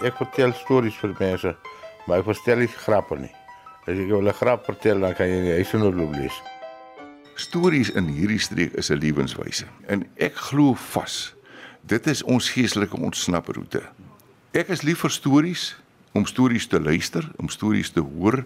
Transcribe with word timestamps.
ek 0.00 0.16
vertel 0.16 0.52
stories 0.52 0.96
vir 0.96 1.14
mense, 1.18 1.56
maar 2.06 2.22
ek 2.22 2.30
vertel 2.30 2.64
nie 2.64 2.72
grappe 2.72 3.18
nie. 3.18 3.32
As 3.86 3.98
ek 3.98 4.08
wil 4.08 4.28
'n 4.28 4.32
grap 4.32 4.64
vertel, 4.64 5.00
dan 5.00 5.14
kan 5.14 5.28
jy 5.28 5.40
nie 5.42 5.52
hy 5.58 5.64
sonder 5.64 5.92
loop 5.92 6.14
lees. 6.14 6.40
Stories 7.36 7.90
in 7.90 8.06
hierdie 8.08 8.40
streek 8.40 8.72
is 8.74 8.90
'n 8.90 8.98
lewenswyse 8.98 9.66
en 9.88 10.06
ek 10.16 10.34
glo 10.34 10.74
vas 10.74 11.34
dit 11.82 12.06
is 12.06 12.22
ons 12.22 12.50
geestelike 12.50 12.96
ontsnaproete. 12.96 13.82
Ek 14.52 14.68
is 14.68 14.82
lief 14.82 15.00
vir 15.00 15.10
stories, 15.10 15.74
om 16.12 16.26
stories 16.26 16.66
te 16.66 16.80
luister, 16.80 17.24
om 17.40 17.48
stories 17.48 17.90
te 17.90 18.00
hoor, 18.00 18.44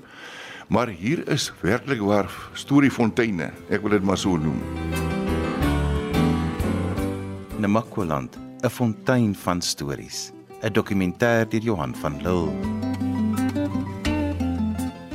maar 0.68 0.88
hier 0.88 1.28
is 1.28 1.52
werklik 1.60 2.00
waar 2.00 2.30
storiefonteine. 2.54 3.50
Ek 3.70 3.82
wil 3.82 3.90
dit 3.90 4.02
maar 4.02 4.18
so 4.18 4.36
noem. 4.36 4.60
Namakwaland, 7.58 8.38
'n 8.62 8.70
fontein 8.70 9.34
van 9.34 9.62
stories. 9.62 10.35
'n 10.62 10.72
Dokumentêr 10.72 11.48
deur 11.48 11.62
Johan 11.62 11.94
van 11.94 12.16
Lille. 12.22 12.52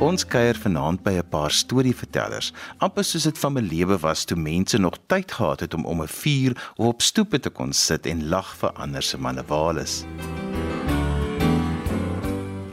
Ons 0.01 0.25
kuier 0.25 0.57
vanaand 0.57 1.03
by 1.03 1.11
'n 1.17 1.29
paar 1.29 1.51
storievertellers, 1.51 2.53
amper 2.77 3.03
soos 3.03 3.23
dit 3.23 3.37
van 3.37 3.57
'n 3.57 3.67
lewe 3.67 3.97
was 3.97 4.23
toe 4.25 4.37
mense 4.37 4.77
nog 4.77 4.97
tyd 5.07 5.31
gehad 5.31 5.59
het 5.59 5.73
om 5.73 5.85
om 5.85 6.01
'n 6.01 6.07
vuur 6.07 6.71
of 6.75 6.85
op 6.87 7.01
stoepe 7.01 7.39
te 7.39 7.49
kon 7.49 7.73
sit 7.73 8.05
en 8.05 8.29
lag 8.29 8.55
vir 8.57 8.71
ander 8.71 9.01
se 9.03 9.17
manewales. 9.17 10.05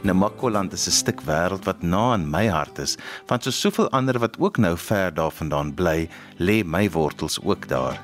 Namakoland 0.01 0.73
is 0.73 0.87
'n 0.87 0.91
stuk 0.91 1.21
wêreld 1.21 1.65
wat 1.65 1.81
na 1.81 2.13
in 2.13 2.29
my 2.29 2.47
hart 2.47 2.79
is, 2.79 2.97
want 3.27 3.43
so 3.43 3.51
soveel 3.51 3.89
ander 3.89 4.19
wat 4.19 4.39
ook 4.39 4.57
nou 4.57 4.77
ver 4.77 5.13
daarvandaan 5.13 5.73
bly, 5.73 6.09
lê 6.37 6.63
my 6.65 6.89
wortels 6.89 7.39
ook 7.43 7.67
daar. 7.67 7.99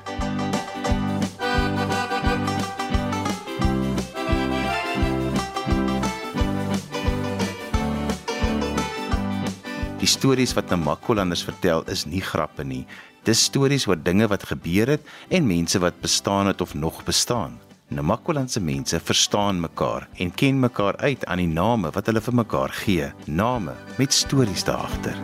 Die 10.06 10.12
stories 10.14 10.52
wat 10.54 10.68
Namakolanders 10.70 11.40
vertel 11.42 11.80
is 11.90 12.04
nie 12.06 12.20
grappe 12.22 12.62
nie. 12.62 12.84
Dis 13.26 13.40
stories 13.48 13.88
oor 13.90 13.98
dinge 13.98 14.28
wat 14.30 14.44
gebeur 14.46 14.92
het 14.92 15.08
en 15.34 15.48
mense 15.48 15.80
wat 15.82 15.98
bestaan 15.98 16.46
het 16.46 16.62
of 16.62 16.76
nog 16.78 17.00
bestaan. 17.02 17.56
Namakolandse 17.90 18.62
mense 18.62 19.00
verstaan 19.02 19.58
mekaar 19.58 20.06
en 20.14 20.30
ken 20.30 20.62
mekaar 20.62 20.94
uit 21.02 21.26
aan 21.26 21.42
die 21.42 21.50
name 21.50 21.90
wat 21.90 22.06
hulle 22.06 22.22
vir 22.22 22.38
mekaar 22.38 22.78
gee, 22.84 23.10
name 23.26 23.74
met 23.98 24.14
stories 24.14 24.62
daagter. 24.62 25.18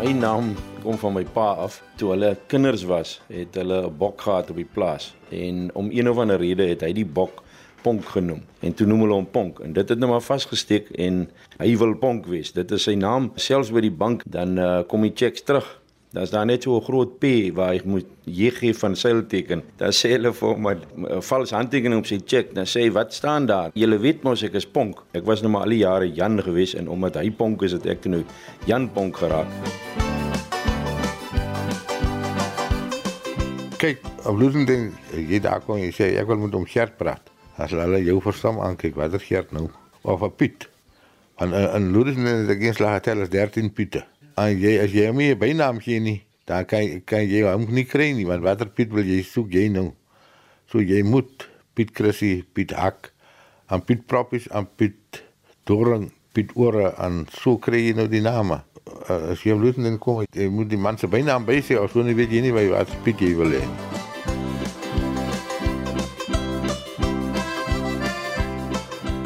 My 0.00 0.16
naam 0.16 0.54
kom 0.84 0.98
van 1.00 1.16
my 1.16 1.24
pa 1.24 1.48
af. 1.64 1.80
Toe 2.00 2.12
hulle 2.14 2.34
kinders 2.52 2.84
was, 2.88 3.20
het 3.32 3.56
hulle 3.58 3.86
'n 3.86 3.96
bok 3.98 4.20
gehad 4.20 4.50
op 4.50 4.56
die 4.56 4.68
plaas 4.72 5.14
en 5.30 5.70
om 5.74 5.90
een 5.90 6.10
of 6.10 6.18
ander 6.18 6.38
rede 6.38 6.68
het 6.68 6.80
hy 6.80 6.92
die 6.92 7.06
bok 7.06 7.42
Ponk 7.84 8.04
genoem. 8.04 8.40
En 8.60 8.72
toe 8.74 8.86
noem 8.86 9.00
hulle 9.04 9.14
hom 9.18 9.26
Ponk 9.30 9.58
en 9.60 9.72
dit 9.72 9.88
het 9.88 9.98
nou 9.98 10.10
maar 10.10 10.22
vasgesteek 10.24 10.88
en 10.90 11.26
hy 11.58 11.76
wil 11.76 11.96
Ponk 12.00 12.26
wees. 12.26 12.52
Dit 12.52 12.70
is 12.72 12.82
sy 12.82 12.94
naam. 12.94 13.32
Selfs 13.36 13.72
by 13.74 13.82
die 13.84 13.92
bank 13.92 14.22
dan 14.24 14.58
uh, 14.58 14.82
kom 14.88 15.02
die 15.02 15.12
checks 15.14 15.44
terug. 15.44 15.66
Daar's 16.14 16.30
daar 16.30 16.46
net 16.46 16.62
so 16.62 16.76
'n 16.76 16.84
groot 16.84 17.18
P 17.18 17.50
waar 17.52 17.74
hy 17.74 17.80
moet 17.84 18.06
JG 18.24 18.72
van 18.78 18.96
seilteken. 18.96 19.62
Dan 19.76 19.92
sê 19.92 20.14
hulle 20.14 20.32
vir 20.32 20.48
hom 20.48 20.68
'n 20.68 21.22
vals 21.22 21.50
handtekening 21.50 22.00
op 22.00 22.06
sy 22.06 22.20
cheque. 22.24 22.54
Dan 22.54 22.66
sê 22.66 22.86
hy, 22.86 22.92
"Wat 22.92 23.12
staan 23.12 23.46
daar?" 23.46 23.70
Julle 23.74 23.98
weet 23.98 24.22
mos 24.22 24.42
ek 24.42 24.54
is 24.54 24.66
Ponk. 24.66 25.02
Ek 25.12 25.24
was 25.24 25.42
nou 25.42 25.50
maar 25.50 25.62
al 25.62 25.70
die 25.70 25.78
jare 25.78 26.12
Jan 26.12 26.42
gewees 26.42 26.74
en 26.74 26.88
omdat 26.88 27.14
hy 27.16 27.30
Ponk 27.30 27.62
is, 27.62 27.72
het 27.72 27.86
ek 27.86 28.04
nou 28.04 28.24
Jan 28.66 28.88
Ponk 28.92 29.16
geraak. 29.16 30.03
Kyk, 33.84 33.98
op 34.24 34.38
Loosending, 34.40 34.86
jy 35.12 35.36
daar 35.44 35.60
kom 35.60 35.76
jy 35.76 35.90
sê 35.92 36.06
ek 36.16 36.30
wil 36.30 36.38
met 36.40 36.54
hom 36.56 36.62
Gert 36.64 36.94
praat. 36.96 37.26
As 37.60 37.74
hulle 37.76 37.98
jou 38.00 38.14
verstaan 38.24 38.56
aankyk, 38.64 38.94
wat 38.96 39.12
is 39.18 39.26
Gert 39.28 39.50
nou? 39.52 39.66
Of 40.08 40.22
'n 40.24 40.32
Piet. 40.40 40.64
En 41.36 41.52
in 41.52 41.90
Loosending 41.92 42.48
is 42.48 42.56
geen 42.62 42.72
slag 42.72 43.02
tel 43.04 43.20
as 43.20 43.28
13 43.28 43.68
Piete. 43.76 44.06
En 44.40 44.56
jy 44.56 44.80
as 44.80 44.90
jy 44.90 45.12
my 45.12 45.36
bynaam 45.36 45.82
gee 45.84 46.00
nie, 46.00 46.24
dan 46.46 46.64
kan 46.64 47.02
kan 47.04 47.28
jy 47.28 47.44
hom 47.44 47.66
nie 47.68 47.84
kry 47.84 48.12
nie, 48.16 48.24
want 48.24 48.40
watter 48.40 48.72
Piet 48.72 48.88
wil 48.88 49.04
jy 49.04 49.22
soek 49.22 49.52
jy 49.52 49.68
nou? 49.68 49.92
So 50.66 50.80
jy 50.80 51.02
moet 51.02 51.46
Piet 51.74 51.90
Chrissy, 51.92 52.42
Piet 52.54 52.72
Hak, 52.72 53.12
en 53.68 53.84
Piet 53.84 54.06
Proppies, 54.06 54.48
en 54.48 54.64
Piet 54.76 55.22
Doring, 55.66 56.10
Piet 56.32 56.56
Ore 56.56 56.94
en 56.96 57.26
so 57.28 57.58
kry 57.58 57.84
jy 57.90 57.92
nou 57.92 58.08
die 58.08 58.24
name. 58.24 58.62
Uh, 58.84 59.32
as 59.32 59.40
jy 59.40 59.54
op 59.54 59.62
Loosending 59.64 59.96
kom, 59.98 60.20
jy 60.36 60.48
moet 60.52 60.68
die 60.68 60.80
man 60.80 60.98
se 61.00 61.08
bynaam 61.08 61.46
by 61.48 61.60
sê, 61.64 61.78
of 61.80 61.92
so 61.92 62.04
nie 62.04 62.16
weet 62.16 62.32
jy 62.32 62.44
nie 62.44 62.52
wat 62.52 62.90
Piet 63.04 63.22
jy 63.24 63.32
wil 63.38 63.56
hê. 63.56 63.64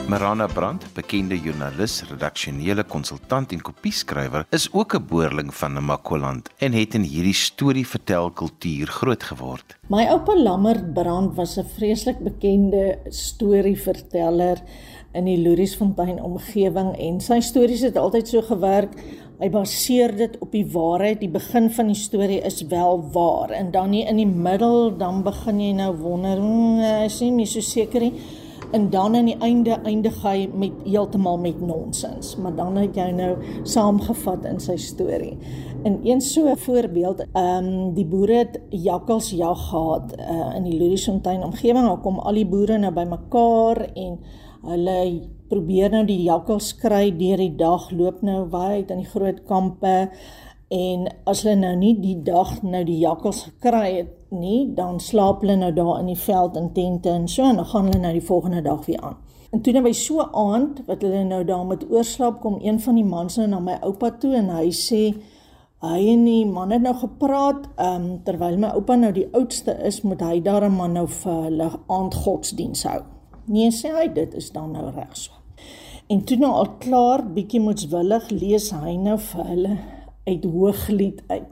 Marana 0.08 0.46
Brandt, 0.48 0.86
bekende 0.96 1.36
joernalis, 1.36 1.98
redaksionele 2.08 2.80
konsultant 2.88 3.50
en 3.52 3.60
kopieskrywer, 3.60 4.46
is 4.56 4.68
ook 4.72 4.94
'n 4.94 5.04
boerling 5.04 5.54
van 5.54 5.72
Namakoland 5.72 6.48
en 6.58 6.72
het 6.72 6.94
in 6.94 7.02
hierdie 7.02 7.34
storievertelkultuur 7.34 8.86
groot 8.86 9.22
geword. 9.22 9.76
My 9.88 10.06
oupa 10.08 10.34
Lammert 10.34 10.94
Brandt 10.94 11.34
was 11.34 11.58
'n 11.58 11.68
vreeslik 11.76 12.18
bekende 12.18 12.98
storieverteller 13.08 14.62
in 15.12 15.24
die 15.24 15.38
Louriesfontein 15.42 16.22
omgewing 16.22 16.96
en 16.96 17.20
sy 17.20 17.40
stories 17.40 17.80
het 17.80 17.96
altyd 17.96 18.28
so 18.28 18.42
gewerk. 18.42 18.90
Hy 19.38 19.50
baseer 19.54 20.16
dit 20.18 20.34
op 20.42 20.50
die 20.50 20.64
waarheid. 20.66 21.20
Die 21.20 21.30
begin 21.30 21.68
van 21.70 21.92
die 21.92 21.98
storie 21.98 22.40
is 22.42 22.62
wel 22.66 23.04
waar 23.14 23.50
en 23.54 23.70
dan 23.70 23.90
nie 23.94 24.02
in 24.10 24.18
die 24.18 24.26
middel 24.26 24.96
dan 24.98 25.22
begin 25.22 25.60
jy 25.60 25.72
nou 25.78 25.92
wonder, 26.00 26.40
hmm, 26.42 27.04
is 27.06 27.20
nie 27.22 27.30
meer 27.32 27.46
so 27.46 27.62
seker 27.62 28.02
nie 28.08 28.14
en 28.72 28.90
dan 28.90 29.16
aan 29.16 29.24
die 29.24 29.36
einde 29.40 29.78
eindig 29.88 30.16
hy 30.22 30.48
met 30.52 30.82
heeltemal 30.84 31.38
met 31.40 31.60
nonsens, 31.60 32.34
maar 32.36 32.52
dan 32.56 32.76
het 32.76 32.96
jy 32.96 33.06
nou 33.16 33.30
saamgevat 33.64 34.44
in 34.50 34.60
sy 34.60 34.76
storie. 34.80 35.36
In 35.88 36.00
een 36.04 36.20
so 36.20 36.50
'n 36.50 36.56
voorbeeld, 36.56 37.24
ehm 37.32 37.64
um, 37.64 37.94
die 37.94 38.04
boere 38.06 38.34
het 38.34 38.60
jakkals 38.70 39.30
jag 39.30 39.68
gehad 39.70 40.14
uh, 40.18 40.56
in 40.56 40.62
die 40.62 40.78
Louriesfontein 40.78 41.42
omgewing. 41.42 41.86
Daar 41.86 42.00
kom 42.00 42.18
al 42.18 42.34
die 42.34 42.46
boere 42.46 42.78
nou 42.78 42.92
bymekaar 42.92 43.90
en 43.94 44.18
hulle 44.62 45.22
probeer 45.48 45.90
nou 45.90 46.04
die 46.06 46.22
jakkals 46.22 46.74
kry 46.80 47.08
deur 47.16 47.40
die 47.40 47.54
dag, 47.56 47.90
loop 47.90 48.22
nou 48.22 48.44
wyd 48.52 48.90
in 48.90 49.02
die 49.02 49.10
groot 49.10 49.44
kampe 49.48 50.10
en 50.68 51.06
as 51.24 51.42
hulle 51.42 51.56
nou 51.56 51.74
nie 51.80 51.94
die 51.96 52.18
dag 52.24 52.58
nou 52.62 52.82
die 52.84 52.98
jakkals 53.00 53.46
gekry 53.46 53.86
het 53.96 54.12
nie, 54.30 54.66
dan 54.76 55.00
slaap 55.00 55.40
hulle 55.40 55.56
nou 55.56 55.72
daar 55.72 56.02
in 56.02 56.10
die 56.12 56.20
veld 56.20 56.58
in 56.60 56.72
tente 56.76 57.08
en 57.08 57.24
so 57.28 57.46
en 57.48 57.56
dan 57.56 57.70
gaan 57.70 57.88
hulle 57.88 58.02
nou 58.02 58.12
die 58.12 58.26
volgende 58.26 58.62
dag 58.62 58.84
weer 58.86 59.00
aan. 59.00 59.16
En 59.50 59.62
toe 59.64 59.72
nou 59.72 59.82
by 59.86 59.94
so 59.96 60.20
aand 60.36 60.82
wat 60.88 61.02
hulle 61.06 61.22
nou 61.24 61.40
daar 61.48 61.64
met 61.66 61.86
oorslaap 61.88 62.42
kom 62.42 62.58
een 62.60 62.80
van 62.84 62.98
die 63.00 63.06
mans 63.08 63.38
nou 63.40 63.46
na 63.48 63.60
my 63.64 63.78
oupa 63.88 64.10
toe 64.20 64.34
en 64.36 64.50
hy 64.52 64.68
sê 64.76 65.02
hy 65.80 66.00
en 66.12 66.26
die 66.26 66.44
man 66.44 66.74
het 66.74 66.84
nou 66.84 66.92
gepraat 67.00 67.64
um, 67.80 68.10
terwyl 68.26 68.58
my 68.60 68.74
oupa 68.76 68.98
nou 68.98 69.12
die 69.16 69.28
oudste 69.32 69.78
is 69.88 70.02
moet 70.04 70.20
hy 70.26 70.42
daar 70.44 70.68
'n 70.68 70.76
man 70.76 70.92
nou 70.92 71.06
vir 71.06 71.42
hulle 71.48 71.70
aandgodsdiens 71.86 72.84
hou. 72.84 73.02
Nee 73.46 73.70
sê 73.72 73.94
hy 73.96 74.08
dit 74.12 74.34
is 74.34 74.52
dan 74.52 74.72
nou 74.72 74.90
reg 74.90 75.16
so. 75.16 75.37
En 76.08 76.22
toe 76.24 76.38
nou 76.40 76.48
al 76.56 76.70
klaar 76.80 77.20
bietjie 77.36 77.58
moetswillig 77.60 78.30
lees 78.32 78.70
hy 78.72 78.94
nou 78.96 79.18
vir 79.20 79.48
hulle 79.50 79.74
uit 80.24 80.46
hooglied 80.48 81.18
uit. 81.28 81.50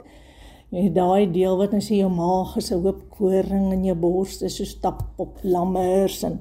Jy 0.73 0.87
daai 0.97 1.27
deel 1.35 1.59
wat 1.61 1.75
nou 1.77 1.81
sê 1.85 1.99
jou 1.99 2.09
maag 2.09 2.55
is 2.57 2.71
'n 2.73 2.81
hoop 2.81 3.03
koring 3.19 3.67
in 3.75 3.85
jou 3.85 3.97
bors, 3.97 4.39
dis 4.39 4.57
so 4.57 4.65
stap 4.65 5.03
op 5.19 5.37
lammers 5.43 6.23
en 6.25 6.41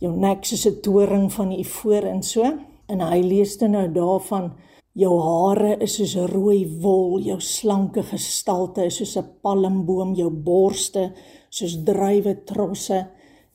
jou 0.00 0.16
nek 0.16 0.44
soos 0.44 0.66
'n 0.66 0.80
toring 0.80 1.32
van 1.32 1.48
die 1.50 1.60
ivoor 1.60 2.04
en 2.04 2.22
so. 2.22 2.42
En 2.88 3.00
hy 3.00 3.20
lees 3.20 3.58
dan 3.58 3.70
nou 3.72 3.88
daarvan 3.88 4.52
jou 4.94 5.20
hare 5.20 5.76
is 5.82 5.94
soos 5.96 6.16
rooi 6.32 6.80
wol, 6.80 7.20
jou 7.20 7.40
slanke 7.40 8.02
gestalte 8.02 8.86
is 8.86 8.96
soos 8.96 9.16
'n 9.16 9.28
palmboom, 9.42 10.14
jou 10.14 10.30
borste 10.30 11.12
soos 11.50 11.76
druiwe 11.84 12.44
trosse, 12.44 13.06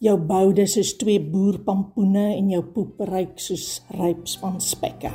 jou 0.03 0.13
boude 0.29 0.67
soos 0.69 0.91
twee 1.01 1.17
boerpampoene 1.17 2.27
en 2.35 2.51
jou 2.51 2.61
poep 2.73 2.99
ryk 3.09 3.39
soos 3.41 3.79
rypspan 3.97 4.59
spekke. 4.61 5.09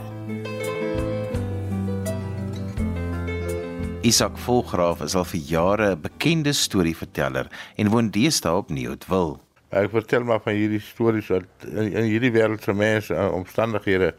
Isak 4.02 4.34
Volgraaf 4.43 5.05
is 5.06 5.14
al 5.14 5.29
vir 5.31 5.40
jare 5.46 5.94
'n 5.94 6.00
bekende 6.02 6.52
storieverteller 6.52 7.46
en 7.76 7.90
woon 7.90 8.11
deesdae 8.11 8.56
op 8.56 8.70
Nieuwtwil. 8.70 9.38
Ek 9.70 9.90
vertel 9.90 10.25
maar 10.25 10.40
van 10.40 10.55
hierdie 10.55 10.81
stories 10.81 11.29
wat 11.29 11.46
in, 11.70 11.93
in 11.93 12.05
hierdie 12.11 12.32
wêreld 12.32 12.62
se 12.62 12.73
mense 12.73 13.14
uh, 13.14 13.31
omstandighede 13.32 14.14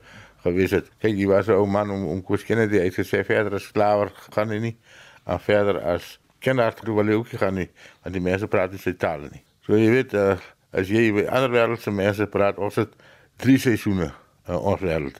gewees 0.46 0.72
het. 0.72 0.88
Kyk, 1.00 1.18
jy 1.18 1.28
was 1.28 1.48
'n 1.48 1.60
ou 1.60 1.68
man 1.68 1.92
om 1.92 2.08
om 2.08 2.24
Koos 2.24 2.44
Kennedy 2.44 2.80
uit 2.80 2.94
te 2.94 3.04
sê 3.04 3.26
verder 3.26 3.56
as 3.56 3.72
klawer 3.72 4.12
gaan 4.32 4.50
hy 4.50 4.60
nie. 4.60 4.78
En 5.26 5.40
verder 5.40 5.82
as 5.82 6.20
kenner 6.40 6.74
toe 6.74 6.96
wil 6.96 7.06
hy 7.06 7.14
ook 7.14 7.28
gaan 7.28 7.56
nie, 7.56 7.70
want 8.04 8.14
die 8.16 8.24
mense 8.24 8.48
praat 8.48 8.72
nie 8.72 8.80
sy 8.80 8.94
taal 8.94 9.28
nie. 9.32 9.44
So 9.64 9.78
jy 9.80 9.90
weet, 9.92 10.14
uh, 10.14 10.36
as 10.74 10.90
jy 10.90 11.12
by 11.14 11.28
ander 11.30 11.52
wêreld 11.54 11.82
se 11.82 11.92
mense 11.94 12.28
praat, 12.34 12.58
ons 12.58 12.76
het 12.82 12.94
drie 13.42 13.60
seisoene 13.62 14.12
in 14.48 14.58
ons 14.58 14.82
wêreld. 14.82 15.20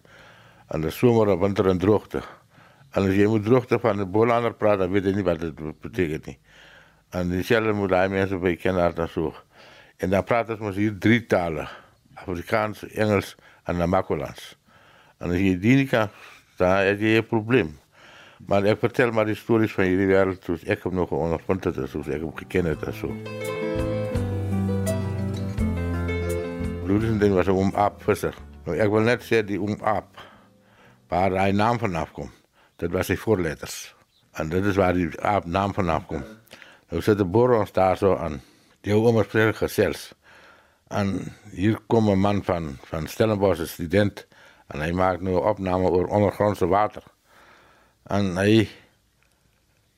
En 0.74 0.82
die 0.82 0.92
somer, 0.92 1.36
winter 1.40 1.70
en 1.70 1.82
droogte. 1.82 2.24
En 2.94 3.08
as 3.08 3.16
jy 3.18 3.28
moet 3.30 3.46
droogte 3.46 3.80
van 3.80 4.02
'n 4.02 4.12
Bolander 4.12 4.54
praat, 4.54 4.80
dan 4.80 4.92
weet 4.92 5.06
jy 5.06 5.16
nie 5.16 5.24
wat 5.24 5.40
dit 5.40 5.56
beteken 5.82 6.22
nie. 6.26 6.38
En 7.12 7.30
dieselfde 7.30 7.74
moet 7.74 7.90
daai 7.90 8.10
mense 8.10 8.38
by 8.38 8.56
Kenhardt 8.56 8.96
dan 8.96 9.08
so. 9.08 9.34
En 9.98 10.10
dan 10.10 10.24
praat 10.24 10.50
ons 10.50 10.60
mos 10.60 10.76
hier 10.76 10.98
drie 11.00 11.26
tale. 11.26 11.68
Afrikaans, 12.14 12.84
Engels 12.88 13.36
en 13.64 13.78
Namakolans. 13.78 14.58
En 15.20 15.32
as 15.32 15.40
jy 15.40 15.56
die 15.60 15.76
nie 15.76 15.88
kan, 15.88 16.10
dan 16.58 16.78
het 16.78 17.00
jy 17.00 17.18
'n 17.18 17.28
probleem. 17.28 17.80
Maar 18.48 18.66
ek 18.66 18.80
vertel 18.80 19.12
maar 19.12 19.26
die 19.26 19.36
stories 19.36 19.72
van 19.72 19.86
hierdie 19.86 20.08
wêreld 20.08 20.44
soos 20.44 20.64
ek 20.64 20.84
hom 20.84 20.96
nog 20.96 21.12
ondervind 21.12 21.64
het, 21.64 21.90
soos 21.90 22.08
ek 22.08 22.22
hom 22.22 22.36
geken 22.36 22.66
het 22.66 22.84
en 22.84 22.94
so. 22.94 23.93
Bloedens 26.94 27.20
ding 27.20 27.34
was 27.34 27.48
om 27.50 27.72
aap 27.74 28.04
visser. 28.06 28.36
Nou 28.68 28.76
ek 28.78 28.92
wil 28.94 29.08
net 29.08 29.24
sê 29.26 29.40
die 29.42 29.58
om 29.58 29.72
aap 29.82 30.20
waar 31.10 31.34
hy 31.42 31.48
naam 31.50 31.80
vanaf 31.82 32.12
kom. 32.14 32.28
Dit 32.78 32.94
was 32.94 33.08
sy 33.10 33.16
voorletters. 33.18 33.78
En 34.38 34.52
dit 34.52 34.62
is 34.70 34.78
waar 34.78 34.94
die 34.94 35.08
aap 35.26 35.48
naam 35.50 35.74
vanaf 35.74 36.06
kom. 36.12 36.22
Nou 36.94 37.02
sit 37.02 37.18
die 37.18 37.26
boer 37.26 37.56
ons 37.58 37.74
daar 37.74 37.98
so 37.98 38.14
aan. 38.14 38.38
Die 38.86 38.94
ou 38.94 39.00
ouma 39.08 39.26
spreek 39.26 39.58
gesels. 39.58 40.12
En 40.94 41.34
hier 41.50 41.80
kom 41.90 42.12
'n 42.14 42.22
man 42.22 42.44
van 42.46 42.78
van 42.92 43.10
Stellenbosch 43.10 43.66
student 43.74 44.28
en 44.70 44.86
hy 44.86 44.92
maak 44.92 45.22
nou 45.22 45.42
opname 45.42 45.90
oor 45.90 46.14
ondergrondse 46.14 46.68
water. 46.68 47.04
En 48.06 48.38
hy 48.38 48.70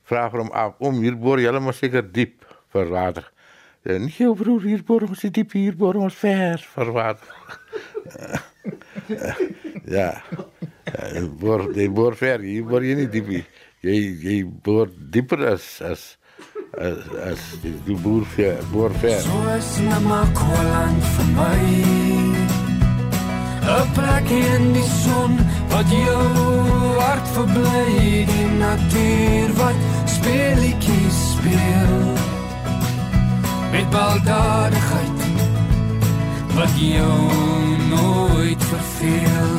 vra 0.03 0.29
hom 0.29 0.51
af 0.51 0.79
om 0.79 1.03
hier 1.03 1.19
boor 1.19 1.43
jy 1.43 1.59
maar 1.59 1.73
seker 1.73 2.11
diep 2.11 2.45
vir 2.71 2.87
water. 2.87 3.31
Ja, 3.85 3.99
nie 4.01 4.09
jou 4.17 4.31
broer 4.33 4.63
hier 4.65 4.81
boor 4.81 5.03
ons 5.05 5.21
diep 5.21 5.51
hier 5.53 5.75
boor 5.77 5.99
ons 6.01 6.15
ver 6.17 6.63
vir 6.73 6.89
water. 6.95 7.35
ja. 9.97 10.07
ja 10.89 11.21
boor 11.41 11.67
die 11.75 11.85
boor 11.93 12.17
ver, 12.17 12.41
hier 12.41 12.65
boor 12.65 12.81
jy 12.81 12.95
nie 12.97 13.05
diep. 13.13 13.29
Jy 13.85 13.99
jy 14.25 14.39
boor 14.65 14.89
dieper 14.89 15.45
as 15.51 15.69
as 15.85 16.07
as 16.81 17.05
as 17.29 17.45
die, 17.61 17.75
die 17.85 17.99
boer 18.01 18.25
ver, 18.33 18.57
boor 18.73 18.97
ver. 19.05 19.21
So 19.21 19.45
is 19.53 19.71
na 19.85 20.01
maar 20.09 20.33
kwaland 20.33 21.09
vir 21.13 21.31
my. 21.37 21.61
'n 23.65 23.87
plek 23.93 24.29
in 24.29 24.73
die 24.73 24.89
son 25.05 25.37
wat 25.69 25.89
jou 25.89 26.27
hart 26.99 27.27
verbly, 27.37 28.25
die 28.33 28.51
natuur 28.61 29.57
wat 29.61 29.89
speletjies 30.17 31.19
speel. 31.33 32.24
Met 33.75 33.89
baldadigheid 33.89 35.19
wat 36.55 36.77
jou 36.79 37.77
nooit 37.89 38.63
verveel. 38.63 39.57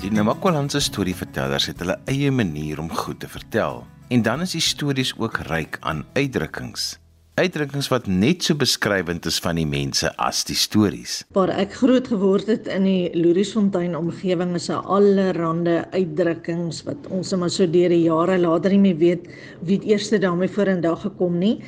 Die 0.00 0.10
Namakwalandse 0.12 0.80
storievertellers 0.84 1.70
het 1.72 1.80
hulle 1.80 1.96
eie 2.04 2.28
manier 2.28 2.82
om 2.82 2.92
goed 2.92 3.24
te 3.24 3.28
vertel. 3.28 3.86
En 4.12 4.22
dan 4.22 4.44
is 4.44 4.52
die 4.52 4.60
stories 4.60 5.14
ook 5.16 5.40
ryk 5.48 5.78
aan 5.80 6.04
uitdrukkings. 6.12 6.98
Uitdrukkings 7.40 7.86
wat 7.88 8.04
net 8.04 8.44
so 8.44 8.52
beskrywend 8.58 9.24
is 9.24 9.38
van 9.40 9.56
die 9.56 9.64
mense 9.64 10.10
as 10.20 10.42
die 10.44 10.56
stories. 10.58 11.22
Waar 11.32 11.48
ek 11.54 11.72
groot 11.78 12.10
geword 12.12 12.50
het 12.52 12.68
in 12.68 12.84
die 12.84 13.08
Louriesfontein 13.16 13.94
omgewing 13.96 14.52
is 14.58 14.68
'n 14.68 14.84
allerlei 14.84 15.78
uitdrukkings 15.96 16.82
wat 16.84 17.08
ons 17.08 17.32
maar 17.32 17.48
so 17.48 17.64
deur 17.64 17.88
die 17.88 18.02
jare 18.04 18.36
later 18.38 18.70
nie 18.76 18.82
meer 18.92 19.00
weet 19.00 19.28
wie 19.64 19.78
het 19.78 19.88
eers 19.88 20.10
daarmee 20.10 20.52
voor 20.52 20.68
in 20.68 20.80
dag 20.84 21.00
gekom 21.00 21.38
nie. 21.38 21.62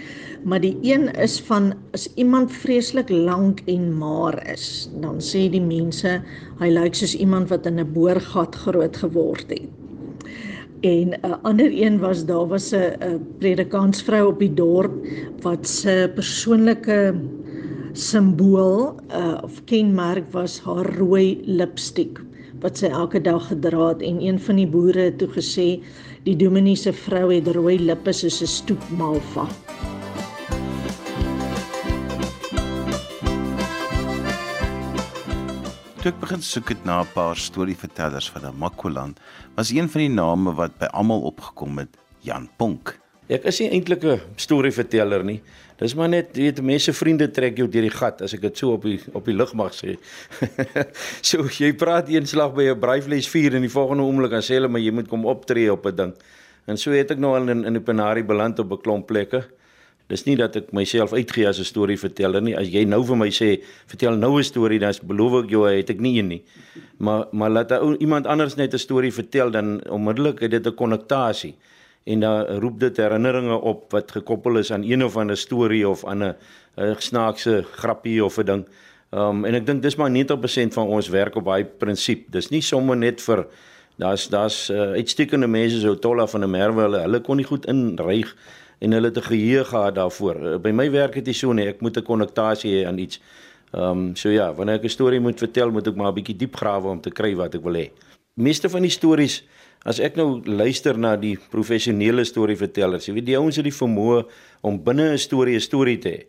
Maar 0.45 0.61
die 0.61 0.77
een 0.83 1.09
is 1.17 1.41
van 1.41 1.73
as 1.95 2.09
iemand 2.17 2.53
vreeslik 2.53 3.09
lank 3.09 3.63
en 3.67 3.97
maar 3.97 4.37
is, 4.53 4.91
dan 5.01 5.21
sê 5.21 5.49
die 5.49 5.65
mense 5.65 6.21
hy 6.61 6.69
lyk 6.69 6.95
soos 6.95 7.17
iemand 7.17 7.49
wat 7.49 7.67
in 7.67 7.81
'n 7.81 7.93
boorgat 7.93 8.55
groot 8.55 8.97
geword 8.97 9.49
het. 9.49 9.82
En 10.83 11.09
'n 11.09 11.19
uh, 11.25 11.35
ander 11.43 11.71
een 11.73 11.99
was 11.99 12.25
daar 12.27 12.47
was 12.47 12.73
'n 12.75 13.21
predikantsvrou 13.39 14.27
op 14.27 14.39
die 14.39 14.55
dorp 14.55 14.93
wat 15.41 15.69
se 15.69 16.11
persoonlike 16.15 17.15
simbool 17.93 18.95
uh, 19.11 19.39
of 19.43 19.65
kenmerk 19.65 20.33
was 20.33 20.61
haar 20.61 20.97
rooi 20.99 21.41
lipstik 21.45 22.21
wat 22.61 22.79
sy 22.79 22.87
elke 22.87 23.21
dag 23.21 23.47
gedra 23.51 23.89
het 23.93 24.03
en 24.03 24.21
een 24.23 24.41
van 24.41 24.57
die 24.57 24.67
boere 24.67 25.11
het 25.11 25.19
toe 25.19 25.29
gesê 25.29 25.69
die 26.25 26.37
dominee 26.37 26.77
se 26.77 26.93
vrou 26.93 27.27
het 27.35 27.49
rooi 27.57 27.79
lippe 27.79 28.13
soos 28.13 28.43
'n 28.43 28.47
stoepmalva. 28.47 29.47
Toe 36.03 36.11
ek 36.11 36.17
begin 36.19 36.41
soek 36.43 36.73
het 36.73 36.81
na 36.83 36.97
'n 37.05 37.13
paar 37.15 37.37
storievertellers 37.39 38.27
van 38.35 38.43
Namakoland, 38.43 39.21
was 39.55 39.71
een 39.71 39.89
van 39.89 40.01
die 40.01 40.11
name 40.11 40.51
wat 40.55 40.75
by 40.79 40.89
almal 40.91 41.23
opgekom 41.23 41.79
het, 41.79 41.95
Jan 42.27 42.49
Ponk. 42.59 42.99
Ek 43.29 43.45
is 43.45 43.61
nie 43.61 43.71
eintlik 43.71 44.03
'n 44.03 44.21
storieverteller 44.35 45.23
nie. 45.25 45.41
Dis 45.79 45.95
maar 45.95 46.09
net 46.09 46.37
weet 46.37 46.61
mense 46.61 46.93
vriende 46.93 47.31
trek 47.31 47.57
jou 47.57 47.69
deur 47.69 47.83
die 47.83 47.99
gat 47.99 48.21
as 48.21 48.35
ek 48.35 48.41
dit 48.41 48.59
so 48.59 48.73
op 48.73 48.83
die 48.83 49.01
op 49.13 49.25
die 49.25 49.35
lug 49.35 49.55
mag 49.55 49.73
sê. 49.73 49.97
so 51.31 51.47
jy 51.47 51.73
praat 51.73 52.09
eenslag 52.09 52.53
by 52.53 52.63
'n 52.63 52.81
braaivleis 52.81 53.29
vuur 53.29 53.55
en 53.55 53.63
die 53.63 53.71
volgende 53.71 54.03
oomblik 54.03 54.31
dan 54.31 54.43
sê 54.43 54.55
hulle 54.55 54.69
maar 54.69 54.81
jy 54.81 54.91
moet 54.91 55.09
kom 55.09 55.25
optree 55.25 55.71
op 55.71 55.87
'n 55.87 55.97
ding. 55.97 56.15
En 56.67 56.77
so 56.77 56.91
het 56.91 57.11
ek 57.13 57.19
nou 57.19 57.37
al 57.37 57.49
in 57.49 57.65
in 57.65 57.75
die 57.75 57.81
Penarie 57.81 58.25
beland 58.25 58.59
op 58.59 58.73
'n 58.73 58.83
klomp 58.83 59.07
plekke. 59.07 59.45
Dis 60.13 60.27
nie 60.27 60.35
dat 60.37 60.59
ek 60.59 60.75
myself 60.77 61.15
uitgee 61.17 61.47
as 61.49 61.59
'n 61.59 61.65
storieverteller 61.65 62.43
nie. 62.43 62.55
As 62.57 62.69
jy 62.69 62.85
nou 62.85 63.03
vir 63.03 63.17
my 63.17 63.31
sê, 63.31 63.63
vertel 63.87 64.17
nou 64.17 64.39
'n 64.39 64.45
storie, 64.45 64.79
dan 64.79 64.93
beloof 65.07 65.45
ek 65.45 65.51
jou, 65.51 65.65
het 65.65 65.91
ek 65.91 66.01
nie 66.01 66.19
een 66.19 66.29
nie. 66.29 66.43
Maar 66.99 67.27
maar 67.33 67.51
laat 67.51 67.73
iemand 68.01 68.27
anders 68.27 68.57
net 68.57 68.75
'n 68.75 68.79
storie 68.79 69.13
vertel 69.13 69.51
dan 69.51 69.81
onmiddellik 69.89 70.41
het 70.41 70.51
dit 70.51 70.67
'n 70.67 70.75
konnektasie 70.75 71.55
en 72.05 72.21
dan 72.21 72.47
roep 72.61 72.81
dit 72.81 72.97
herinneringe 72.97 73.61
op 73.61 73.93
wat 73.93 74.13
gekoppel 74.13 74.59
is 74.59 74.73
aan 74.73 74.83
een 74.83 75.05
of 75.05 75.17
ander 75.17 75.37
storie 75.37 75.89
of 75.89 76.05
aan 76.05 76.23
'n 76.23 76.37
snaakse 76.99 77.65
grappie 77.73 78.25
of 78.25 78.39
'n 78.39 78.45
ding. 78.45 78.67
Um 79.11 79.45
en 79.45 79.55
ek 79.55 79.67
dink 79.67 79.83
dis 79.83 79.97
maar 79.97 80.11
90% 80.11 80.75
van 80.75 80.87
ons 80.87 81.09
werk 81.09 81.37
op 81.37 81.45
daai 81.45 81.65
prinsip. 81.65 82.31
Dis 82.31 82.51
nie 82.51 82.63
sommer 82.63 82.97
net 82.97 83.21
vir 83.21 83.47
daar's 83.97 84.29
daar's 84.29 84.71
uh, 84.71 84.93
uitstekende 84.97 85.47
mense 85.47 85.81
so 85.81 85.95
Tolla 85.95 86.27
van 86.27 86.41
der 86.41 86.49
Merwe 86.49 86.83
hulle 86.83 87.01
hulle 87.01 87.21
kon 87.21 87.37
nie 87.37 87.47
goed 87.47 87.67
inryg 87.67 88.35
en 88.83 88.93
hulle 88.97 89.09
het 89.11 89.19
'n 89.19 89.29
geheue 89.31 89.65
gehad 89.65 89.95
daarvoor. 89.95 90.37
Uh, 90.37 90.59
by 90.59 90.71
my 90.71 90.91
werk 90.91 91.15
het 91.15 91.25
dit 91.25 91.37
so 91.37 91.53
nie, 91.53 91.67
ek 91.67 91.81
moet 91.81 91.97
'n 91.97 92.03
konnektasie 92.03 92.73
hê 92.75 92.87
aan 92.87 92.99
iets. 92.99 93.21
Ehm 93.73 93.83
um, 93.83 94.17
so 94.17 94.29
ja, 94.29 94.55
wanneer 94.55 94.75
ek 94.75 94.85
'n 94.85 94.89
storie 94.89 95.21
moet 95.21 95.39
vertel, 95.39 95.71
moet 95.71 95.87
ek 95.87 95.97
maar 95.97 96.13
'n 96.13 96.15
bietjie 96.15 96.37
diep 96.37 96.57
grawe 96.57 96.89
om 96.89 97.01
te 97.01 97.11
kry 97.11 97.35
wat 97.35 97.55
ek 97.55 97.63
wil 97.63 97.75
hê. 97.75 97.91
Meeste 98.35 98.69
van 98.69 98.83
die 98.83 98.91
stories 98.91 99.43
as 99.85 99.99
ek 99.99 100.17
nou 100.17 100.43
luister 100.45 100.99
na 100.99 101.17
die 101.17 101.39
professionele 101.51 102.25
storievertellers, 102.25 103.07
jy 103.07 103.15
weet 103.15 103.27
die 103.27 103.39
ouens 103.39 103.57
het 103.57 103.65
die 103.65 103.79
vermoë 103.81 104.25
om 104.63 104.83
binne 104.85 105.13
'n 105.13 105.19
storie 105.19 105.55
'n 105.57 105.61
storie 105.61 105.99
te 105.99 106.09
hê. 106.09 106.25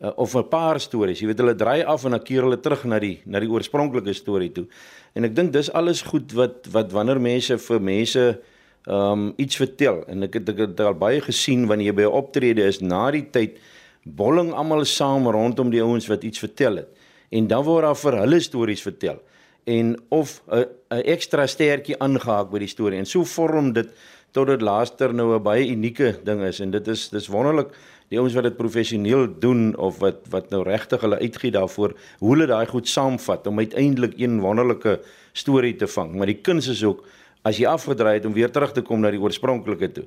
Uh, 0.00 0.12
of 0.16 0.34
'n 0.34 0.48
paar 0.48 0.80
stories, 0.80 1.20
jy 1.20 1.26
weet 1.26 1.38
hulle 1.38 1.54
draai 1.54 1.84
af 1.84 2.04
en 2.04 2.10
dan 2.10 2.22
keer 2.22 2.42
hulle 2.42 2.60
terug 2.60 2.84
na 2.84 2.98
die 2.98 3.20
na 3.26 3.40
die 3.40 3.50
oorspronklike 3.50 4.14
storie 4.14 4.52
toe. 4.52 4.66
En 5.14 5.24
ek 5.24 5.34
dink 5.34 5.52
dis 5.52 5.72
alles 5.72 6.02
goed 6.02 6.32
wat 6.32 6.66
wat 6.70 6.92
wanneer 6.92 7.20
mense 7.20 7.58
vir 7.58 7.80
mense 7.80 8.38
um 8.86 9.32
iets 9.36 9.56
vertel. 9.56 10.04
En 10.06 10.22
ek 10.22 10.34
het 10.34 10.48
ek 10.48 10.58
het 10.58 10.80
al 10.80 10.94
baie 10.94 11.20
gesien 11.20 11.66
wanneer 11.66 11.92
jy 11.92 11.94
by 11.94 12.02
'n 12.02 12.18
optrede 12.22 12.62
is 12.62 12.80
na 12.80 13.10
die 13.10 13.26
tyd 13.30 13.58
bolling 14.04 14.52
almal 14.52 14.84
saam 14.84 15.26
rondom 15.26 15.70
die 15.70 15.82
ouens 15.82 16.06
wat 16.06 16.24
iets 16.24 16.38
vertel 16.38 16.76
het. 16.76 16.88
En 17.30 17.46
dan 17.46 17.64
word 17.64 17.84
daar 17.84 17.96
vir 17.96 18.18
hulle 18.18 18.40
stories 18.40 18.82
vertel. 18.82 19.18
En 19.66 19.96
of 20.08 20.42
'n 20.48 20.64
'n 20.90 21.02
ekstra 21.04 21.46
stertjie 21.46 21.98
aangehaak 21.98 22.50
by 22.50 22.58
die 22.58 22.68
storie. 22.68 22.98
En 22.98 23.06
so 23.06 23.24
vorm 23.24 23.72
dit 23.72 23.88
tot 24.32 24.46
dit 24.46 24.60
laaster 24.60 25.14
nou 25.14 25.34
'n 25.34 25.42
baie 25.42 25.68
unieke 25.68 26.20
ding 26.24 26.40
is. 26.42 26.60
En 26.60 26.70
dit 26.70 26.88
is 26.88 27.08
dis 27.08 27.26
wonderlik. 27.26 27.68
Die 28.08 28.18
ouens 28.18 28.34
wat 28.34 28.42
dit 28.42 28.56
professioneel 28.56 29.38
doen 29.38 29.76
of 29.76 29.98
wat 29.98 30.16
wat 30.30 30.50
nou 30.50 30.62
regtig 30.62 31.00
hulle 31.00 31.18
uitgee 31.18 31.50
daarvoor 31.50 31.92
hoe 32.18 32.30
hulle 32.30 32.46
daai 32.46 32.66
goed 32.66 32.88
saamvat 32.88 33.46
om 33.46 33.58
uiteindelik 33.58 34.14
een 34.16 34.40
wonderlike 34.40 35.00
storie 35.32 35.76
te 35.76 35.86
vang. 35.86 36.14
Maar 36.14 36.26
die 36.26 36.40
kuns 36.40 36.68
is 36.68 36.84
ook 36.84 37.04
as 37.48 37.60
jy 37.60 37.68
afgedraai 37.70 38.18
het 38.18 38.26
om 38.28 38.34
weer 38.36 38.52
terug 38.52 38.74
te 38.76 38.84
kom 38.84 39.00
na 39.00 39.12
die 39.14 39.20
oorspronklike 39.22 39.92
toe. 40.00 40.06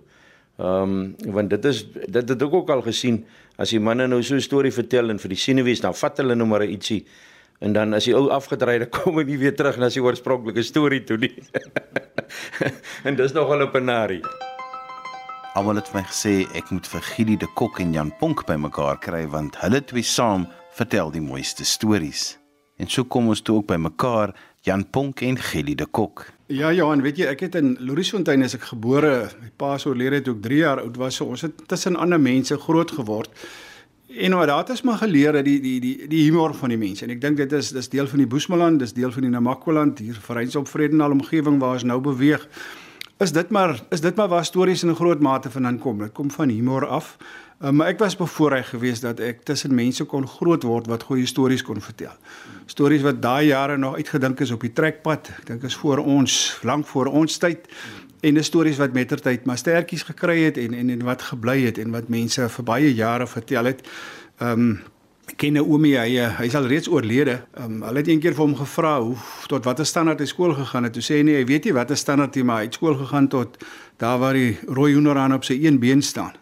Ehm 0.61 0.93
um, 0.93 1.33
want 1.33 1.49
dit 1.49 1.65
is 1.65 1.83
dit 1.91 2.29
het 2.29 2.43
ook 2.43 2.69
al 2.69 2.81
gesien 2.85 3.23
as 3.57 3.71
die 3.73 3.79
manne 3.79 4.07
nou 4.07 4.21
so 4.23 4.35
'n 4.35 4.41
storie 4.41 4.71
vertel 4.71 5.09
en 5.09 5.19
vir 5.19 5.29
die 5.29 5.43
senuwees 5.43 5.81
dan 5.81 5.93
vat 5.93 6.17
hulle 6.17 6.35
nou 6.35 6.47
maar 6.47 6.65
ietsie 6.65 7.05
en 7.61 7.73
dan 7.73 7.93
as 7.93 8.05
jy 8.05 8.13
ou 8.13 8.29
afgedraai 8.29 8.79
het 8.79 8.89
kom 8.89 9.17
hy 9.17 9.23
nie 9.23 9.37
weer 9.37 9.55
terug 9.55 9.77
na 9.77 9.89
sy 9.89 9.99
oorspronklike 9.99 10.63
storie 10.63 11.03
toe 11.03 11.17
nie. 11.17 11.33
en 13.05 13.15
dis 13.15 13.33
nog 13.33 13.49
al 13.49 13.65
'n 13.65 13.71
penarie. 13.71 14.21
Almal 15.53 15.75
het 15.75 15.93
my 15.93 16.03
gesê 16.03 16.47
ek 16.55 16.71
moet 16.71 16.87
vir 16.87 17.01
Gili 17.01 17.37
de 17.37 17.47
Kok 17.55 17.79
en 17.79 17.93
Jan 17.93 18.11
Ponk 18.19 18.45
bymekaar 18.45 18.99
kry 18.99 19.25
want 19.27 19.55
hulle 19.61 19.81
twee 19.81 20.03
saam 20.03 20.47
vertel 20.77 21.11
die 21.11 21.21
mooiste 21.21 21.65
stories. 21.65 22.37
En 22.77 22.87
so 22.87 23.03
kom 23.03 23.27
ons 23.27 23.41
toe 23.41 23.57
ook 23.57 23.67
bymekaar 23.67 24.31
Jan 24.63 24.85
Ponk 24.89 25.21
en 25.21 25.37
Gili 25.37 25.75
de 25.75 25.85
Kok. 25.85 26.25
Ja 26.51 26.73
Johan, 26.75 26.99
weet 26.99 27.21
jy, 27.21 27.27
ek 27.31 27.45
het 27.45 27.53
in 27.55 27.77
Louriesfontein 27.79 28.43
as 28.43 28.57
ek 28.57 28.65
gebore, 28.73 29.11
my 29.39 29.51
pa 29.55 29.77
se 29.79 29.87
oorlede 29.87 30.19
toe 30.25 30.33
ek 30.35 30.41
3 30.43 30.57
jaar 30.57 30.81
oud 30.81 30.97
was, 30.99 31.15
so 31.15 31.29
ons 31.31 31.45
het 31.45 31.61
tussen 31.71 31.95
ander 31.95 32.19
mense 32.19 32.57
groot 32.59 32.91
geword. 32.91 33.31
En 34.11 34.35
nou 34.35 34.41
daar 34.43 34.65
het 34.65 34.73
ons 34.73 34.83
maar 34.83 34.99
geleer 34.99 35.37
dat 35.37 35.47
die 35.47 35.61
die 35.63 35.77
die 35.79 36.09
die 36.11 36.25
humor 36.25 36.51
van 36.59 36.73
die 36.73 36.79
mense. 36.81 37.05
En 37.05 37.13
ek 37.15 37.21
dink 37.23 37.39
dit 37.39 37.55
is 37.55 37.71
dis 37.71 37.87
deel 37.93 38.09
van 38.11 38.19
die 38.19 38.27
Boesmanland, 38.27 38.83
dis 38.83 38.91
deel 38.97 39.15
van 39.15 39.23
die 39.23 39.31
Namakwaland 39.31 40.03
hier 40.03 40.19
vir 40.27 40.41
Reinsop 40.41 40.67
Vredenal 40.67 41.15
omgewing 41.15 41.61
waar 41.63 41.79
ons 41.79 41.87
nou 41.87 42.01
beweeg. 42.03 42.43
is 43.21 43.31
dit 43.31 43.49
maar 43.49 43.79
is 43.89 44.01
dit 44.01 44.15
maar 44.15 44.27
waar 44.27 44.45
stories 44.45 44.83
in 44.83 44.89
'n 44.89 44.95
groot 44.95 45.19
mate 45.19 45.49
vandaan 45.49 45.79
kom. 45.79 45.99
Dit 45.99 46.11
kom 46.11 46.31
van 46.31 46.49
humor 46.49 46.85
af. 46.85 47.17
Uh, 47.61 47.69
maar 47.69 47.87
ek 47.87 47.99
was 47.99 48.15
bevoorreg 48.15 48.69
geweest 48.69 49.01
dat 49.01 49.19
ek 49.19 49.43
tussen 49.43 49.75
mense 49.75 50.03
kon 50.03 50.27
groot 50.27 50.63
word 50.63 50.87
wat 50.87 51.03
goeie 51.03 51.25
stories 51.25 51.63
kon 51.63 51.81
vertel. 51.81 52.17
Stories 52.65 53.01
wat 53.01 53.21
daai 53.21 53.47
jare 53.47 53.77
nog 53.77 53.95
uitgedink 53.95 54.39
is 54.39 54.51
op 54.51 54.61
die 54.61 54.73
trekpad. 54.73 55.31
Ek 55.39 55.45
dink 55.47 55.63
is 55.63 55.75
voor 55.75 55.97
ons, 55.97 56.59
lank 56.63 56.87
voor 56.87 57.05
ons 57.05 57.37
tyd. 57.37 57.67
En 58.21 58.37
dis 58.37 58.45
stories 58.45 58.77
wat 58.77 58.93
mettertyd 58.93 59.45
maar 59.49 59.57
stertjies 59.57 60.03
gekry 60.05 60.43
het 60.43 60.57
en 60.61 60.73
en 60.77 60.89
en 60.93 61.03
wat 61.03 61.21
gebly 61.31 61.61
het 61.65 61.77
en 61.81 61.91
wat 61.91 62.09
mense 62.09 62.49
vir 62.49 62.65
baie 62.65 62.93
jare 62.93 63.27
vertel 63.27 63.71
het. 63.71 63.87
Ehm 64.39 64.51
um, 64.51 64.81
ken 65.37 65.53
Naomi 65.55 65.93
hy 65.95 66.19
hy 66.19 66.45
is 66.45 66.55
al 66.55 66.67
reeds 66.69 66.89
oorlede. 66.89 67.39
Ehm 67.57 67.79
um, 67.79 67.81
hulle 67.87 68.03
het 68.03 68.11
eendag 68.11 68.35
vir 68.37 68.45
hom 68.45 68.55
gevra 68.55 68.93
hoe 69.01 69.15
tot 69.47 69.65
watter 69.65 69.85
standaard 69.85 70.19
hy 70.19 70.29
skool 70.29 70.53
gegaan 70.53 70.83
het. 70.83 70.93
Toe 70.93 71.03
sê 71.05 71.21
hy 71.21 71.25
nee, 71.25 71.39
hy 71.41 71.47
weet 71.49 71.65
nie 71.65 71.73
watter 71.73 71.97
standaard 71.97 72.35
hy 72.35 72.43
maar 72.43 72.61
hy 72.61 72.69
het 72.69 72.77
skool 72.77 72.97
gegaan 72.99 73.27
tot 73.27 73.57
daar 73.97 74.19
waar 74.21 74.37
die 74.37 74.57
rooi 74.67 74.93
hoenderhaan 74.93 75.33
op 75.33 75.47
sy 75.47 75.57
een 75.61 75.79
been 75.79 76.01
staan. 76.01 76.37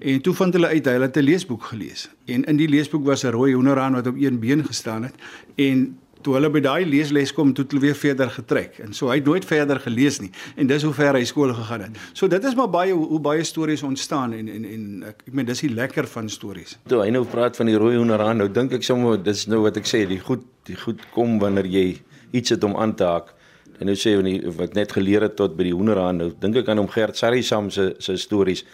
En 0.00 0.20
toe 0.24 0.34
vind 0.34 0.54
hulle 0.56 0.66
uit 0.66 0.86
hy 0.86 0.92
het 1.00 1.16
'n 1.16 1.20
leesboek 1.20 1.64
gelees. 1.72 2.08
En 2.24 2.44
in 2.44 2.56
die 2.56 2.68
leesboek 2.68 3.04
was 3.04 3.24
'n 3.24 3.30
rooi 3.36 3.52
hoenderhaan 3.52 3.92
wat 3.92 4.06
op 4.06 4.16
een 4.16 4.38
been 4.38 4.64
gestaan 4.64 5.02
het 5.02 5.14
en 5.56 5.98
toe 6.22 6.34
hulle 6.36 6.50
by 6.50 6.60
daai 6.60 6.86
leesles 6.86 7.32
kom, 7.32 7.52
toe 7.52 7.64
het 7.64 7.72
hulle 7.72 7.84
weer 7.84 7.96
verder 7.96 8.30
getrek. 8.30 8.78
En 8.84 8.92
so 8.92 9.08
hy 9.08 9.18
het 9.20 9.24
nooit 9.24 9.44
verder 9.44 9.80
gelees 9.80 10.20
nie. 10.20 10.30
En 10.56 10.66
dis 10.66 10.82
hoe 10.82 10.92
ver 10.92 11.14
hy 11.14 11.24
skool 11.24 11.54
gegaan 11.54 11.80
het. 11.80 11.98
So 12.12 12.28
dit 12.28 12.44
is 12.44 12.54
maar 12.54 12.70
baie 12.70 12.92
hoe, 12.92 13.06
hoe 13.06 13.20
baie 13.20 13.44
stories 13.44 13.82
ontstaan 13.82 14.32
en 14.32 14.48
en 14.48 14.64
en 14.64 15.02
ek, 15.12 15.22
ek 15.26 15.32
meen 15.32 15.48
dis 15.48 15.60
die 15.60 15.72
lekker 15.74 16.06
van 16.06 16.28
stories. 16.28 16.78
Toe 16.86 17.02
hy 17.02 17.10
nou 17.10 17.24
praat 17.24 17.56
van 17.56 17.66
die 17.66 17.76
rooi 17.76 17.96
hoenderhaan, 17.96 18.36
nou 18.36 18.48
dink 18.52 18.72
ek 18.72 18.82
sommer 18.86 19.22
dis 19.22 19.46
nou 19.46 19.62
wat 19.62 19.76
ek 19.76 19.88
sê, 19.88 20.06
die 20.08 20.20
goed 20.20 20.44
die 20.64 20.76
goed 20.76 21.00
kom 21.14 21.38
wanneer 21.38 21.66
jy 21.66 22.00
iets 22.36 22.50
het 22.50 22.64
om 22.64 22.76
aan 22.76 22.94
te 22.94 23.04
haak. 23.04 23.34
En 23.80 23.88
nou 23.88 23.96
sê 23.96 24.12
jy 24.12 24.52
wat 24.56 24.74
net 24.74 24.92
geleer 24.92 25.22
het 25.22 25.36
tot 25.36 25.56
by 25.56 25.64
die 25.64 25.74
hoenderhaan, 25.74 26.20
nou 26.20 26.32
dink 26.40 26.56
ek 26.56 26.68
aan 26.68 26.78
hom 26.78 26.88
Gert 26.88 27.16
Sarisam 27.16 27.70
se 27.70 27.94
se 27.98 28.16
stories 28.16 28.64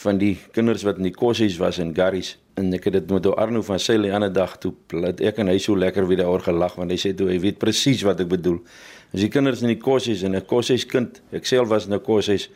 van 0.00 0.18
die 0.20 0.36
kinders 0.54 0.84
wat 0.86 1.00
in 1.00 1.10
die 1.10 1.16
kossies 1.16 1.58
was 1.60 1.78
in 1.82 1.92
Garries 1.96 2.36
en 2.60 2.72
ek 2.76 2.86
het 2.88 2.96
dit 2.96 3.10
met 3.12 3.26
Arno 3.36 3.60
van 3.64 3.80
Sail 3.82 4.06
die 4.06 4.12
ander 4.16 4.32
dag 4.32 4.54
toe 4.62 4.72
plat 4.88 5.20
ek 5.20 5.40
en 5.42 5.50
hy 5.52 5.58
so 5.60 5.76
lekker 5.76 6.06
weer 6.08 6.22
daaroor 6.22 6.44
gelag 6.46 6.78
want 6.78 6.92
hy 6.94 6.96
sê 7.00 7.12
toe 7.16 7.28
hy 7.28 7.36
weet 7.42 7.60
presies 7.60 8.04
wat 8.06 8.22
ek 8.24 8.30
bedoel. 8.30 8.60
As 9.12 9.20
die 9.24 9.30
kinders 9.32 9.64
in 9.64 9.72
die 9.72 9.80
kossies 9.80 10.22
en 10.24 10.36
'n 10.36 10.46
kossies 10.46 10.86
kind, 10.86 11.20
ek 11.32 11.44
self 11.46 11.68
was 11.68 11.86
in 11.86 11.94
'n 11.94 12.00
kossies. 12.00 12.48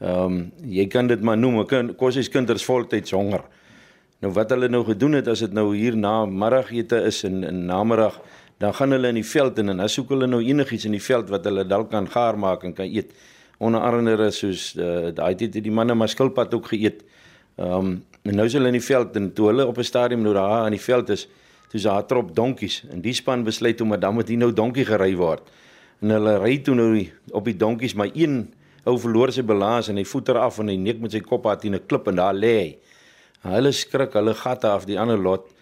Ehm 0.00 0.24
um, 0.24 0.52
jy 0.64 0.86
kan 0.86 1.06
dit 1.06 1.20
maar 1.20 1.36
noem 1.36 1.60
'n 1.60 1.94
kossies 1.96 2.28
kinders 2.28 2.64
voltyds 2.64 3.10
honger. 3.10 3.44
Nou 4.20 4.32
wat 4.32 4.50
hulle 4.50 4.68
nou 4.68 4.84
gedoen 4.84 5.12
het 5.12 5.28
as 5.28 5.40
dit 5.40 5.52
nou 5.52 5.76
hier 5.76 5.96
na 5.96 6.24
middagete 6.24 7.04
is 7.04 7.24
en 7.24 7.44
in 7.44 7.66
namiddag 7.66 8.20
dan 8.58 8.72
gaan 8.74 8.90
hulle 8.90 9.08
in 9.08 9.20
die 9.20 9.30
veld 9.30 9.58
in 9.58 9.68
en 9.68 9.76
dan 9.76 9.88
soek 9.88 10.08
hulle 10.08 10.26
nou 10.26 10.40
enigiets 10.40 10.84
in 10.84 10.92
die 10.96 11.02
veld 11.02 11.28
wat 11.28 11.44
hulle 11.44 11.64
dalk 11.64 11.90
kan 11.90 12.08
gaar 12.08 12.38
maak 12.38 12.64
en 12.64 12.72
kan 12.72 12.88
eet 12.88 13.12
onder 13.58 13.80
andere 13.80 14.30
soos 14.30 14.74
uh, 14.76 15.08
daai 15.14 15.34
tyd 15.34 15.54
het 15.54 15.64
die 15.64 15.72
manne 15.72 15.94
maar 15.94 16.08
skilpad 16.12 16.54
ook 16.54 16.72
geëet. 16.74 17.02
Ehm 17.56 17.72
um, 17.72 18.04
en 18.26 18.34
nou 18.34 18.44
is 18.48 18.56
hulle 18.58 18.66
in 18.66 18.74
die 18.74 18.82
veld 18.82 19.14
en 19.16 19.28
toe 19.32 19.46
hulle 19.52 19.66
op 19.66 19.76
'n 19.78 19.86
stadium 19.86 20.22
nou 20.22 20.34
daar 20.34 20.66
in 20.66 20.74
die 20.74 20.82
veld 20.82 21.08
is, 21.14 21.28
toe 21.70 21.78
is 21.78 21.82
daar 21.82 22.02
'n 22.02 22.06
trop 22.06 22.34
donkies 22.34 22.84
en 22.90 23.00
die 23.00 23.14
span 23.14 23.44
besluit 23.44 23.80
om 23.80 24.00
dan 24.00 24.14
moet 24.14 24.28
hier 24.28 24.38
nou 24.38 24.52
donkie 24.52 24.84
gery 24.84 25.14
word. 25.16 25.42
En 26.02 26.10
hulle 26.10 26.38
ry 26.38 26.58
toe 26.58 26.74
nou 26.74 27.06
op 27.30 27.44
die 27.44 27.56
donkies, 27.56 27.94
maar 27.94 28.10
een 28.14 28.52
ou 28.84 28.98
verloor 28.98 29.32
sy 29.32 29.42
balans 29.42 29.88
en 29.88 29.96
hy 29.96 30.04
voeter 30.04 30.38
af 30.38 30.58
en 30.58 30.68
hy 30.68 30.76
nek 30.76 31.00
met 31.00 31.12
sy 31.12 31.20
kop 31.20 31.46
aan 31.46 31.74
'n 31.74 31.86
klip 31.86 32.08
en 32.08 32.16
daar 32.16 32.34
lê 32.34 32.58
hy. 32.58 32.78
Hulle 33.42 33.72
skrik, 33.72 34.12
hulle 34.12 34.34
gatte 34.34 34.66
af 34.66 34.84
die 34.84 34.98
ander 34.98 35.18
lot 35.18 35.52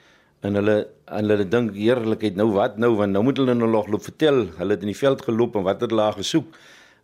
en 0.45 0.55
hulle 0.55 0.77
en 1.07 1.29
hulle 1.29 1.45
dink 1.49 1.75
heerlikheid 1.77 2.37
nou 2.37 2.51
wat 2.53 2.79
nou 2.81 2.95
want 2.99 3.13
nou 3.13 3.23
moet 3.25 3.41
hulle 3.41 3.55
nou 3.57 3.69
nog 3.71 3.89
loop 3.93 4.05
vertel 4.05 4.47
hulle 4.59 4.77
het 4.77 4.85
in 4.85 4.93
die 4.93 4.99
veld 4.99 5.23
geloop 5.25 5.57
en 5.57 5.65
wat 5.67 5.81
het 5.81 5.91
hulle 5.91 6.03
daar 6.03 6.19
gesoek 6.21 6.57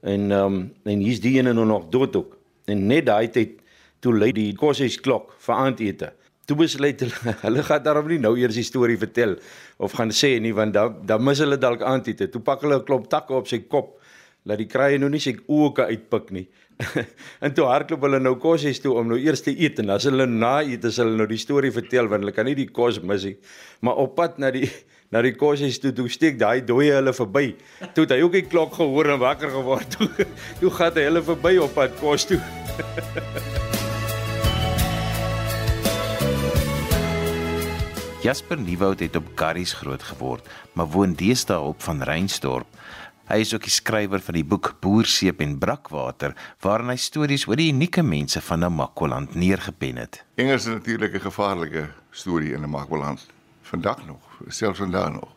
En 0.03 0.31
ehm 0.31 0.55
um, 0.55 0.61
en 0.85 1.03
hier's 1.05 1.21
die 1.21 1.37
ene 1.39 1.53
nou 1.53 1.67
nog 1.67 1.89
dood 1.93 2.17
ook. 2.17 2.37
En 2.65 2.87
net 2.87 3.07
daai 3.07 3.29
tyd 3.29 3.59
toe 4.01 4.15
lei 4.17 4.33
die 4.33 4.53
koshuis 4.57 4.97
klok 5.01 5.35
vir 5.45 5.55
aandete. 5.55 6.13
Toe 6.49 6.57
besluit 6.57 7.01
hulle 7.05 7.35
hulle 7.47 7.65
gaan 7.67 7.83
daarom 7.85 8.09
nie 8.09 8.19
nou 8.19 8.33
eers 8.39 8.57
die 8.57 8.67
storie 8.67 8.99
vertel 8.99 9.37
of 9.79 9.93
gaan 9.99 10.11
sê 10.11 10.39
nie 10.41 10.55
want 10.57 10.75
dan 10.75 11.03
dan 11.07 11.25
mis 11.25 11.43
hulle 11.45 11.61
dalk 11.61 11.83
aandete. 11.83 12.31
Toe 12.33 12.41
pak 12.41 12.65
hulle 12.65 12.81
'n 12.81 12.87
klomp 12.89 13.11
takke 13.11 13.35
op 13.35 13.49
sy 13.49 13.61
kop 13.69 13.99
laat 14.49 14.59
die 14.59 14.71
kraaie 14.73 14.99
nou 14.99 15.11
nie 15.13 15.21
sy 15.21 15.37
oë 15.37 15.73
kan 15.77 15.93
uitpik 15.93 16.31
nie. 16.33 16.47
en 17.45 17.53
toe 17.53 17.67
hardloop 17.69 18.07
hulle 18.07 18.21
nou 18.25 18.39
koshuis 18.41 18.81
toe 18.81 18.95
om 18.97 19.11
nou 19.13 19.19
eers 19.21 19.45
te 19.45 19.53
eet 19.53 19.83
en 19.83 19.93
as 19.93 20.07
hulle 20.09 20.25
na 20.27 20.63
eet 20.65 20.85
as 20.89 20.97
hulle 21.03 21.13
nou 21.19 21.27
die 21.29 21.41
storie 21.41 21.73
vertel 21.75 22.09
want 22.09 22.25
hulle 22.25 22.33
kan 22.33 22.49
nie 22.49 22.57
die 22.57 22.71
kos 22.73 23.03
mis 23.05 23.27
nie. 23.29 23.37
Maar 23.85 24.01
op 24.01 24.17
pad 24.17 24.41
na 24.41 24.51
die 24.55 24.65
na 25.11 25.23
die 25.27 25.35
kosies 25.35 25.81
toe 25.83 25.91
toe 25.93 26.09
steek 26.09 26.39
daai 26.39 26.63
dooie 26.63 26.93
hulle 26.95 27.13
verby. 27.15 27.57
Toe 27.95 28.05
het 28.07 28.13
hy 28.15 28.21
ook 28.23 28.37
die 28.39 28.47
klok 28.47 28.75
gehoor 28.79 29.11
en 29.11 29.19
wakker 29.23 29.51
geword. 29.51 29.91
Toe 29.99 30.09
toe 30.61 30.71
gaan 30.77 30.95
hy 30.95 31.05
hulle 31.09 31.23
verby 31.27 31.57
op 31.59 31.75
pad 31.75 31.91
kos 31.99 32.29
toe. 32.31 32.39
Jasper 38.21 38.59
Nieuwoud 38.61 39.01
het 39.01 39.17
op 39.17 39.25
Garries 39.35 39.73
groot 39.73 40.03
geword, 40.05 40.45
maar 40.77 40.87
woon 40.93 41.15
deesdae 41.17 41.59
op 41.59 41.81
van 41.83 42.03
Reinsdorp. 42.05 42.69
Hy 43.31 43.39
is 43.41 43.55
ook 43.55 43.65
die 43.65 43.73
skrywer 43.73 44.21
van 44.21 44.37
die 44.37 44.45
boek 44.45 44.75
Boerseep 44.83 45.41
en 45.41 45.57
Brakwater, 45.59 46.35
waarin 46.61 46.93
hy 46.93 46.99
stories 47.01 47.47
oor 47.49 47.57
die 47.57 47.71
unieke 47.73 48.03
mense 48.05 48.43
van 48.45 48.61
Namakwaland 48.61 49.35
neergepen 49.39 49.97
het. 50.03 50.21
Engels 50.37 50.67
is 50.67 50.75
natuurlik 50.75 51.15
'n 51.15 51.27
gevaarlike 51.31 51.89
storie 52.11 52.53
in 52.53 52.61
Namakwaland 52.61 53.27
vandag 53.63 54.07
nog, 54.07 54.30
selfs 54.49 54.79
vandag 54.79 55.13
nog. 55.13 55.29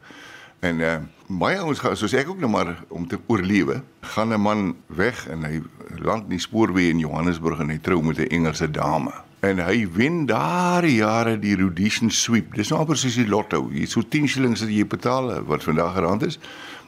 En 0.60 0.80
uh 0.80 0.96
baie 1.28 1.58
ouens 1.58 1.80
gaan 1.80 1.96
soos 1.98 2.14
ek 2.14 2.28
ook 2.30 2.40
nou 2.44 2.50
maar 2.52 2.84
om 2.94 3.08
te 3.08 3.18
oorlewe, 3.28 3.82
gaan 4.02 4.34
'n 4.34 4.42
man 4.42 4.76
weg 4.86 5.28
en 5.28 5.44
hy 5.44 5.62
land 5.98 6.24
in 6.24 6.30
die 6.30 6.40
spoorweë 6.40 6.90
in 6.90 7.00
Johannesburg 7.00 7.60
en 7.60 7.70
hy 7.70 7.80
trou 7.82 8.04
met 8.04 8.18
'n 8.18 8.28
Engelse 8.28 8.72
dame. 8.72 9.12
En 9.40 9.60
hy 9.60 9.88
wen 9.92 10.26
daar 10.26 10.86
jare 10.86 11.40
die 11.40 11.56
Rhodesian 11.56 12.12
sweep. 12.12 12.54
Dis 12.56 12.70
nou 12.70 12.80
amper 12.80 12.98
soos 12.98 13.16
die 13.16 13.28
lotto. 13.28 13.70
Jy 13.72 13.86
so 13.86 14.02
10 14.02 14.28
shillings 14.28 14.62
wat 14.62 14.70
jy 14.70 14.86
betaal 14.88 15.44
wat 15.44 15.64
vandag 15.64 15.98
rand 16.00 16.24
is. 16.24 16.40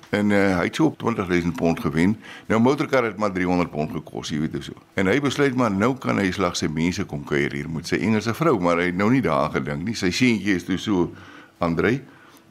En 0.09 0.29
uh, 0.29 0.57
hy 0.57 0.63
het 0.63 0.75
so 0.75 0.85
op 0.85 0.97
20000 0.97 1.55
pond 1.55 1.79
gewen. 1.79 2.17
Nou 2.47 2.61
motorkar 2.61 3.03
het 3.03 3.17
maar 3.17 3.31
300 3.31 3.71
pond 3.71 3.91
gekos, 3.91 4.29
jy 4.29 4.39
weet 4.39 4.53
hoe 4.53 4.63
so. 4.63 4.73
En 4.93 5.07
hy 5.11 5.19
besluit 5.19 5.55
maar 5.55 5.71
nou 5.71 5.97
kan 5.97 6.17
hy 6.21 6.31
slag 6.31 6.55
sy 6.55 6.67
mense 6.71 7.03
kom 7.03 7.23
kuier 7.23 7.51
hier 7.51 7.69
met 7.69 7.87
sy 7.87 7.95
Engelse 7.95 8.33
vrou, 8.33 8.59
maar 8.59 8.77
hy 8.77 8.85
het 8.85 8.99
nou 8.99 9.09
nie 9.11 9.23
daaraan 9.25 9.51
gedink 9.51 9.83
nie. 9.83 9.95
Sy 9.95 10.11
seentjie 10.15 10.55
is 10.55 10.63
toe 10.63 10.77
so 10.77 11.09
Andrei. 11.57 12.01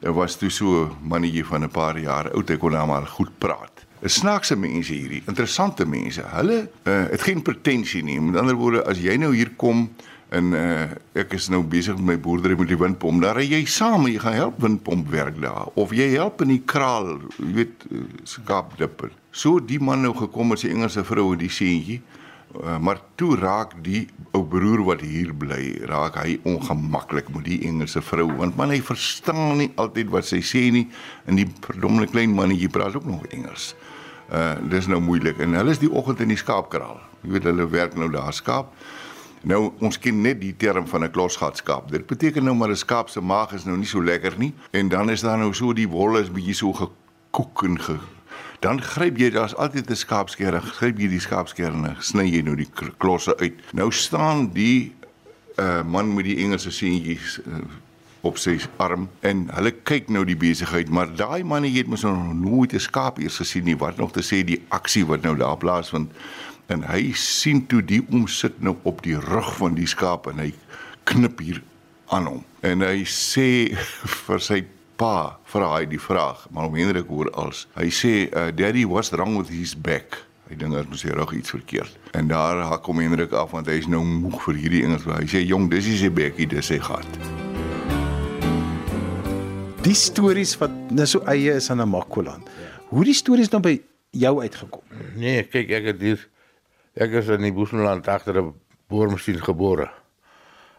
Hy 0.03 0.11
was 0.13 0.35
toe 0.37 0.49
so 0.49 0.89
mannetjie 1.01 1.45
van 1.45 1.63
'n 1.63 1.69
paar 1.69 1.97
jaar 1.97 2.31
oud, 2.31 2.49
hy 2.49 2.57
kon 2.57 2.71
nou 2.71 2.87
maar 2.87 3.07
goed 3.07 3.31
praat. 3.37 3.85
'n 4.01 4.09
Snaakse 4.09 4.55
mense 4.55 4.93
hierdie, 4.93 5.23
interessante 5.25 5.85
mense. 5.85 6.21
Hulle 6.21 6.69
uh, 6.83 7.05
het 7.09 7.21
geen 7.21 7.41
pretensie 7.41 8.03
nie. 8.03 8.19
Met 8.21 8.41
ander 8.41 8.55
woorde, 8.55 8.83
as 8.85 8.99
jy 9.01 9.15
nou 9.17 9.33
hier 9.33 9.49
kom 9.57 9.89
en 10.29 10.53
uh, 10.53 10.89
ek 11.13 11.33
is 11.37 11.47
nou 11.49 11.63
besig 11.63 11.95
met 11.95 12.05
my 12.05 12.17
boerdery 12.19 12.57
met 12.59 12.67
die 12.67 12.77
windpomp, 12.77 13.21
dan 13.21 13.37
ry 13.37 13.45
jy 13.45 13.65
saam 13.65 14.07
jy 14.09 14.19
gaan 14.19 14.33
help 14.33 14.59
windpomp 14.61 15.09
werk 15.09 15.37
daar 15.41 15.69
of 15.75 15.93
jy 15.95 16.09
help 16.17 16.41
in 16.41 16.53
die 16.53 16.63
kraal, 16.65 17.19
jy 17.39 17.53
weet, 17.61 17.85
uh, 17.91 18.03
skaapdipper. 18.23 19.13
So 19.31 19.59
die 19.59 19.79
man 19.79 20.01
nou 20.01 20.13
gekom 20.17 20.51
met 20.51 20.59
sy 20.59 20.73
Engelse 20.73 21.05
vrou 21.05 21.31
en 21.33 21.39
die 21.39 21.51
seentjie 21.51 22.01
Uh, 22.63 22.77
maar 22.79 22.99
toe 23.15 23.35
raak 23.35 23.73
die 23.83 24.05
ou 24.31 24.45
broer 24.47 24.83
wat 24.87 25.01
hier 25.03 25.33
bly, 25.35 25.75
raak 25.89 26.15
hy 26.21 26.37
ongemaklik 26.47 27.27
met 27.33 27.43
die 27.49 27.57
Engelse 27.67 27.99
vrou 28.05 28.29
want 28.37 28.55
man 28.55 28.71
hy 28.71 28.79
verstaan 28.85 29.57
nie 29.59 29.71
altyd 29.81 30.11
wat 30.13 30.27
sy 30.29 30.39
sê 30.45 30.61
nie 30.71 30.85
en 31.27 31.39
die 31.39 31.47
verdomme 31.65 32.07
klein 32.07 32.31
mannetjie 32.35 32.71
praat 32.71 32.95
ook 32.95 33.07
nog 33.09 33.25
Engels. 33.35 33.73
Uh 34.31 34.55
dis 34.71 34.87
nou 34.87 35.01
moeilik 35.03 35.41
en 35.43 35.57
hulle 35.59 35.75
is 35.75 35.83
die 35.83 35.91
oggend 35.91 36.23
in 36.23 36.31
die 36.31 36.39
skaapkraal. 36.39 37.01
Jy 37.25 37.35
weet 37.35 37.49
hulle 37.51 37.67
werk 37.75 37.99
nou 37.99 38.09
daar 38.13 38.33
skaap. 38.33 38.71
Nou 39.45 39.73
ons 39.83 39.99
ken 40.01 40.23
net 40.23 40.39
die 40.41 40.55
term 40.55 40.87
van 40.87 41.03
'n 41.03 41.11
klosgatskaap. 41.11 41.91
Dit 41.91 42.07
beteken 42.07 42.43
nou 42.43 42.55
maar 42.55 42.71
'n 42.71 42.83
skaap 42.85 43.09
se 43.09 43.21
maag 43.21 43.53
is 43.53 43.65
nou 43.65 43.77
nie 43.77 43.89
so 43.89 44.03
lekker 44.03 44.37
nie 44.37 44.53
en 44.71 44.89
dan 44.89 45.09
is 45.09 45.21
daar 45.21 45.37
nou 45.37 45.53
so 45.53 45.73
die 45.73 45.89
wol 45.89 46.17
is 46.17 46.31
bietjie 46.31 46.55
so 46.55 46.73
gekook 46.73 47.63
en 47.63 47.79
ge 47.79 47.99
dan 48.59 48.81
gryp 48.81 49.17
jy 49.17 49.29
daar's 49.29 49.55
altyd 49.55 49.89
'n 49.89 49.95
skaapskeer, 49.95 50.61
gryp 50.61 50.99
jy 50.99 51.07
die 51.07 51.19
skaapskeer 51.19 51.73
en 51.73 51.95
sny 51.99 52.23
jy 52.23 52.41
nou 52.41 52.55
die 52.55 52.69
klosse 52.97 53.37
uit. 53.37 53.53
Nou 53.73 53.91
staan 53.91 54.51
die 54.53 54.93
uh 55.59 55.83
man 55.83 56.13
met 56.13 56.25
die 56.25 56.37
Engelse 56.43 56.71
seentjies 56.71 57.39
uh, 57.47 57.63
op 58.21 58.37
sy 58.37 58.57
arm 58.77 59.09
en 59.19 59.45
hulle 59.53 59.71
kyk 59.71 60.09
nou 60.09 60.25
die 60.25 60.35
besigheid, 60.35 60.89
maar 60.89 61.15
daai 61.15 61.43
man 61.43 61.63
het 61.63 61.87
mos 61.87 62.01
nog 62.03 62.33
nooit 62.33 62.73
'n 62.73 62.79
skaap 62.79 63.19
eers 63.19 63.37
gesien 63.37 63.63
nie. 63.63 63.77
Wat 63.77 63.97
nog 63.97 64.11
te 64.11 64.23
sê 64.23 64.43
die 64.43 64.61
aksie 64.69 65.05
wat 65.05 65.21
nou 65.21 65.35
daar 65.35 65.57
plaasvind 65.57 66.11
en 66.67 66.83
hy 66.83 67.13
sien 67.13 67.65
toe 67.67 67.81
die 67.81 68.01
omsit 68.09 68.61
nou 68.61 68.75
op 68.83 69.03
die 69.03 69.19
rug 69.19 69.55
van 69.57 69.75
die 69.75 69.87
skaap 69.87 70.27
en 70.27 70.39
hy 70.39 70.53
knip 71.03 71.39
hier 71.39 71.61
aan 72.13 72.25
hom. 72.25 72.43
En 72.61 72.81
hy 72.81 73.03
sê 73.05 73.75
vir 74.25 74.41
sy 74.41 74.65
pa 74.95 75.37
vra 75.51 75.71
hy 75.75 75.85
die 75.89 75.99
vraag, 76.01 76.45
maar 76.51 76.69
om 76.69 76.75
Hendrik 76.75 77.07
hoor 77.11 77.31
als 77.33 77.65
hy 77.75 77.89
sê 77.93 78.13
uh, 78.29 78.51
daddy 78.55 78.85
what's 78.85 79.11
wrong 79.15 79.37
with 79.37 79.49
his 79.53 79.75
back? 79.75 80.19
Hy 80.49 80.57
dink 80.61 80.75
daar 80.77 80.85
moet 80.89 81.01
sy 81.01 81.13
rug 81.15 81.33
iets 81.33 81.55
verkeerd. 81.55 81.95
En 82.13 82.29
daar 82.29 82.61
hak 82.69 82.83
kom 82.85 83.01
Hendrik 83.01 83.33
af 83.33 83.55
want 83.55 83.67
hy 83.71 83.79
is 83.81 83.89
nou 83.91 84.03
moeg 84.05 84.37
vir 84.45 84.61
hierdie 84.61 84.83
Engels. 84.85 85.07
Hy 85.09 85.25
sê 85.29 85.41
jong, 85.45 85.69
dis 85.73 85.89
is 85.89 86.03
sy 86.05 86.11
bekkie, 86.13 86.47
dis 86.51 86.69
sy 86.69 86.77
gat. 86.83 87.19
Die 89.85 89.97
stories 89.97 90.55
wat 90.61 90.73
nou 90.93 91.05
so 91.09 91.25
eie 91.29 91.57
is 91.59 91.69
aan 91.69 91.83
Namakoland. 91.83 92.47
Hoe 92.89 93.03
die 93.05 93.17
stories 93.17 93.51
nou 93.53 93.61
by 93.65 93.75
jou 94.15 94.37
uitgekom? 94.41 94.85
Nee, 95.17 95.43
kyk 95.49 95.75
ek 95.81 95.91
het 95.93 96.01
hier 96.01 96.23
Ek 96.95 97.11
is 97.19 97.27
in 97.27 97.43
die 97.43 97.51
Boesmanland 97.51 98.07
agter 98.07 98.37
'n 98.39 98.53
boormasjien 98.87 99.41
gebore. 99.43 99.91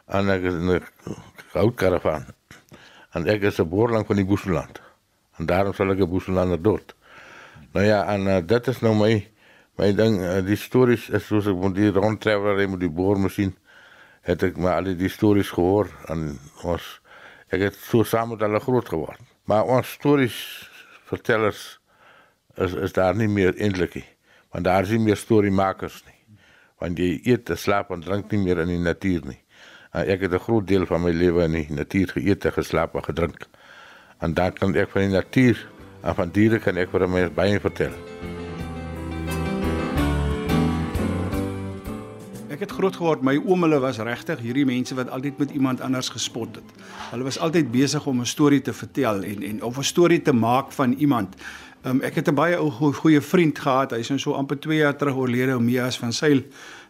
En 0.08 0.30
ek 0.30 0.42
is 0.48 0.54
in 0.54 0.70
'n 0.70 0.82
houtkaravaan. 1.52 2.24
En 3.16 3.26
ek 3.32 3.48
is 3.48 3.60
'n 3.60 3.68
boerling 3.68 4.06
van 4.06 4.16
die 4.16 4.28
Boesmanland. 4.28 4.80
En 5.36 5.46
daarom 5.46 5.72
sal 5.74 5.90
ek 5.90 6.04
'n 6.04 6.08
Boesmanlander 6.08 6.62
dood. 6.62 6.94
Nou 7.72 7.86
ja, 7.86 8.04
en 8.12 8.26
uh, 8.26 8.40
dit 8.46 8.66
is 8.66 8.80
nou 8.80 8.94
my 8.94 9.28
my 9.76 9.92
ding, 9.92 10.20
uh, 10.20 10.40
die 10.44 10.56
stories 10.56 11.08
is 11.08 11.26
soos 11.26 11.46
ek 11.46 11.56
moet 11.60 11.74
die 11.74 11.90
rondtraveler 11.92 12.68
met 12.68 12.80
die 12.80 12.92
boormasjien 12.92 13.56
het 14.26 14.42
ek 14.42 14.56
maar 14.56 14.80
al 14.80 14.96
die 14.96 15.12
stories 15.12 15.50
gehoor 15.54 15.90
en 16.08 16.38
ons 16.64 16.86
ek 17.52 17.60
het 17.60 17.76
so 17.76 18.04
saam 18.04 18.32
met 18.34 18.40
hulle 18.40 18.60
groot 18.60 18.88
geword. 18.88 19.20
Maar 19.44 19.64
ons 19.64 19.92
stories 19.98 20.38
vertellers 21.06 21.78
is 22.56 22.74
is 22.74 22.92
daar 22.92 23.14
nie 23.14 23.28
meer 23.28 23.54
eintlik 23.54 23.94
nie. 23.94 24.08
Want 24.50 24.64
daar 24.64 24.82
is 24.82 24.90
nie 24.90 25.04
meer 25.04 25.16
storiemakers 25.20 26.02
nie. 26.06 26.18
Want 26.80 26.98
jy 26.98 27.20
eet, 27.24 27.50
slaap 27.54 27.90
en 27.90 28.00
drink 28.00 28.32
nie 28.32 28.42
meer 28.42 28.64
in 28.64 28.72
die 28.72 28.82
natuur 28.82 29.26
nie. 29.28 29.40
En 29.96 30.04
ek 30.12 30.20
het 30.20 30.32
'n 30.32 30.38
groot 30.38 30.66
deel 30.66 30.86
van 30.86 31.02
my 31.02 31.10
lewe 31.10 31.42
in 31.42 31.52
die 31.52 31.66
natuur 31.68 32.08
geëet, 32.08 32.46
geslaap 32.52 32.94
en 32.94 33.04
gedrink. 33.04 33.46
En 34.18 34.34
dan 34.34 34.52
kan 34.52 34.74
ek 34.74 34.90
van 34.90 35.00
die 35.00 35.10
natuur 35.10 35.68
en 36.02 36.14
van 36.14 36.28
diere 36.30 36.58
kan 36.58 36.76
ek 36.76 36.90
vir 36.90 37.08
my 37.08 37.32
baie 37.32 37.60
vertel. 37.60 37.92
Ek 42.48 42.60
het 42.60 42.70
groot 42.70 42.96
geword, 42.96 43.22
my 43.22 43.36
oom 43.36 43.62
hulle 43.62 43.80
was 43.80 43.98
regtig 43.98 44.38
hierdie 44.38 44.64
mense 44.64 44.94
wat 44.94 45.08
altyd 45.08 45.38
met 45.38 45.50
iemand 45.50 45.80
anders 45.80 46.08
gespot 46.08 46.54
het. 46.54 46.64
Hulle 47.10 47.24
was 47.24 47.38
altyd 47.38 47.70
besig 47.70 48.06
om 48.06 48.20
'n 48.20 48.26
storie 48.26 48.60
te 48.60 48.72
vertel 48.72 49.22
en 49.22 49.42
en 49.42 49.62
of 49.62 49.78
'n 49.78 49.82
storie 49.82 50.22
te 50.22 50.32
maak 50.32 50.72
van 50.72 50.92
iemand. 50.92 51.36
Um, 51.86 52.00
ek 52.02 52.14
het 52.14 52.28
'n 52.28 52.34
baie 52.34 52.56
ou 52.56 52.70
goeie 52.92 53.20
vriend 53.20 53.58
gehad. 53.58 53.90
Hy's 53.90 54.08
nou 54.08 54.18
so 54.18 54.32
amper 54.32 54.58
2 54.58 54.76
jaar 54.76 54.96
terug 54.96 55.14
oorlede, 55.14 55.60
Mias 55.60 55.98
van 55.98 56.12
Sail, 56.12 56.42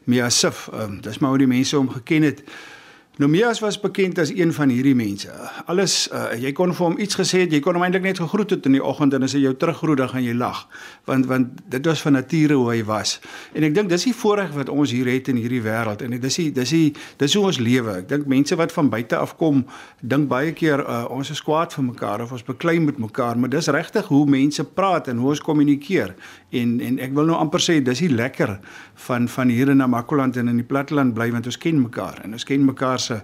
Mias 0.04 0.38
Sif. 0.38 0.68
Um, 0.74 1.00
dis 1.00 1.18
maar 1.18 1.30
hoe 1.30 1.38
die 1.38 1.46
mense 1.46 1.76
hom 1.76 1.88
geken 1.88 2.22
het. 2.22 2.42
Nomias 3.18 3.60
was 3.60 3.80
bekend 3.80 4.18
as 4.18 4.28
een 4.28 4.52
van 4.52 4.68
hierdie 4.68 4.94
mense. 4.94 5.32
Alles 5.72 5.94
uh, 6.12 6.34
jy 6.36 6.50
kon 6.52 6.74
vir 6.76 6.84
hom 6.84 6.98
iets 7.00 7.16
gesê 7.16 7.46
het, 7.46 7.52
jy 7.54 7.62
kon 7.64 7.78
hom 7.78 7.84
eintlik 7.86 8.02
net 8.04 8.18
gegroet 8.20 8.50
het 8.52 8.66
in 8.68 8.74
die 8.76 8.82
oggend 8.84 9.14
en 9.16 9.24
as 9.24 9.32
hy 9.32 9.40
jou 9.40 9.54
teruggroet 9.56 10.02
dan 10.02 10.10
gaan 10.10 10.24
jy 10.26 10.34
lag. 10.36 10.58
Want 11.08 11.24
want 11.30 11.62
dit 11.72 11.88
was 11.88 12.02
van 12.04 12.12
nature 12.18 12.58
hoe 12.60 12.66
hy 12.74 12.82
was. 12.84 13.14
En 13.56 13.64
ek 13.64 13.72
dink 13.78 13.88
dis 13.88 14.04
die 14.04 14.12
voorreg 14.12 14.52
wat 14.52 14.68
ons 14.68 14.92
hier 14.92 15.08
het 15.08 15.30
in 15.32 15.40
hierdie 15.40 15.62
wêreld 15.64 16.04
en 16.04 16.12
dis 16.12 16.36
die 16.42 16.50
dis 16.58 16.74
die 16.76 16.90
dis 17.22 17.36
hoe 17.38 17.46
ons 17.48 17.60
lewe. 17.62 17.94
Ek 18.02 18.10
dink 18.10 18.26
mense 18.28 18.60
wat 18.60 18.74
van 18.76 18.92
buite 18.92 19.16
af 19.16 19.32
kom, 19.40 19.64
dink 20.04 20.28
baie 20.28 20.52
keer 20.52 20.84
uh, 20.84 21.06
ons 21.08 21.32
is 21.32 21.40
kwaad 21.40 21.72
vir 21.72 21.88
mekaar 21.88 22.26
of 22.26 22.36
ons 22.36 22.44
beklei 22.44 22.76
met 22.84 23.00
mekaar, 23.00 23.40
maar 23.40 23.54
dis 23.56 23.72
regtig 23.72 24.12
hoe 24.12 24.26
mense 24.28 24.60
praat 24.76 25.08
en 25.08 25.24
hoe 25.24 25.32
ons 25.32 25.44
kommunikeer. 25.48 26.12
En 26.52 26.76
en 26.84 27.00
ek 27.08 27.16
wil 27.16 27.32
nou 27.32 27.40
amper 27.40 27.64
sê 27.64 27.80
dis 27.80 28.04
die 28.04 28.12
lekker 28.12 28.58
van 29.08 29.24
van 29.38 29.56
hier 29.56 29.72
in 29.72 29.80
Namakoland 29.80 30.36
en 30.36 30.52
in 30.52 30.60
die 30.60 30.68
platteland 30.68 31.16
bly 31.16 31.32
want 31.32 31.48
ons 31.48 31.60
ken 31.64 31.80
mekaar 31.80 32.20
en 32.28 32.36
ons 32.36 32.44
ken 32.44 32.68
mekaar 32.68 33.05
se 33.06 33.20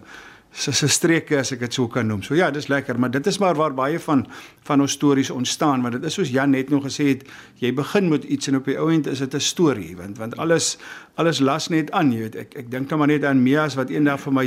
se 0.52 0.72
se 0.72 0.88
streke 0.88 1.38
as 1.40 1.52
ek 1.54 1.64
dit 1.64 1.76
sou 1.76 1.86
kan 1.88 2.06
noem. 2.08 2.20
So 2.24 2.36
ja, 2.36 2.50
dis 2.52 2.68
lekker, 2.68 2.98
maar 3.00 3.10
dit 3.12 3.26
is 3.26 3.38
maar 3.40 3.56
waar 3.56 3.74
baie 3.74 4.00
van 4.04 4.26
van 4.68 4.84
ons 4.84 4.92
stories 4.92 5.30
ontstaan, 5.32 5.82
want 5.82 5.96
dit 5.96 6.04
is 6.06 6.14
soos 6.18 6.30
Jan 6.30 6.52
net 6.52 6.70
nog 6.70 6.84
gesê 6.86 7.08
het, 7.08 7.24
jy 7.58 7.72
begin 7.74 8.10
met 8.12 8.24
iets 8.24 8.50
en 8.52 8.60
op 8.60 8.68
die 8.68 8.76
ou 8.78 8.90
end 8.92 9.08
is 9.10 9.24
dit 9.24 9.34
'n 9.34 9.40
storie, 9.40 9.96
want 9.96 10.18
want 10.18 10.36
alles 10.36 10.76
alles 11.20 11.40
las 11.44 11.68
net 11.68 11.90
aan, 11.92 12.12
jy 12.12 12.20
weet. 12.24 12.36
Ek 12.40 12.54
ek 12.62 12.70
dink 12.72 12.90
nou 12.90 12.98
maar 13.02 13.10
net 13.10 13.24
aan 13.28 13.42
Mias 13.44 13.76
wat 13.76 13.90
eendag 13.92 14.20
vir 14.22 14.32
my 14.32 14.44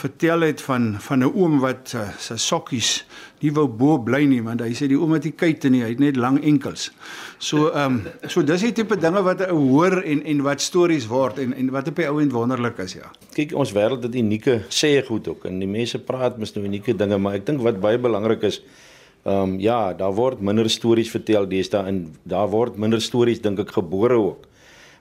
vertel 0.00 0.46
het 0.46 0.62
van 0.64 0.94
van 1.00 1.24
'n 1.24 1.32
oom 1.34 1.58
wat 1.60 1.92
uh, 1.94 2.08
sy 2.18 2.36
sokkies 2.36 3.04
nie 3.40 3.52
wou 3.52 3.66
bo 3.68 3.98
bly 3.98 4.24
nie, 4.24 4.40
want 4.42 4.60
hy 4.60 4.72
sê 4.72 4.88
die 4.88 4.98
oom 4.98 5.12
het 5.12 5.24
nie 5.24 5.32
kuite 5.32 5.68
nie, 5.68 5.82
hy 5.82 5.90
het 5.90 6.00
net 6.00 6.16
lang 6.16 6.40
enkels. 6.44 6.90
So 7.38 7.70
ehm 7.70 8.00
um, 8.00 8.28
so 8.28 8.42
dis 8.42 8.60
die 8.60 8.72
tipe 8.72 8.96
dinge 8.96 9.22
wat 9.22 9.40
'n 9.40 9.50
hoor 9.50 10.02
en 10.02 10.24
en 10.24 10.42
wat 10.42 10.60
stories 10.60 11.06
word 11.06 11.38
en 11.38 11.52
en 11.52 11.70
wat 11.70 11.88
op 11.88 11.96
die 11.96 12.08
ou 12.08 12.20
end 12.20 12.32
wonderlik 12.32 12.78
is, 12.78 12.94
ja. 12.94 13.10
Kyk, 13.34 13.54
ons 13.54 13.72
wêreld 13.72 14.02
het 14.02 14.14
unieke 14.14 14.64
sê 14.68 15.04
goed 15.06 15.28
ook 15.28 15.44
en 15.44 15.58
die 15.58 15.68
mense 15.68 15.98
praat 15.98 16.38
mis 16.38 16.54
nou 16.54 16.64
unieke 16.64 16.96
dinge, 16.96 17.18
maar 17.18 17.34
ek 17.34 17.46
dink 17.46 17.60
wat 17.60 17.80
baie 17.80 17.98
belangrik 17.98 18.42
is 18.42 18.62
Ehm 19.22 19.42
um, 19.42 19.58
ja, 19.60 19.92
daar 19.92 20.14
word 20.14 20.40
minder 20.40 20.70
stories 20.70 21.10
vertel 21.10 21.44
deesdae 21.48 21.84
en 21.86 21.96
daar 22.22 22.48
word 22.48 22.76
minder 22.80 23.00
stories 23.00 23.40
dink 23.40 23.58
ek 23.58 23.74
gebore 23.76 24.16
ook. 24.16 24.46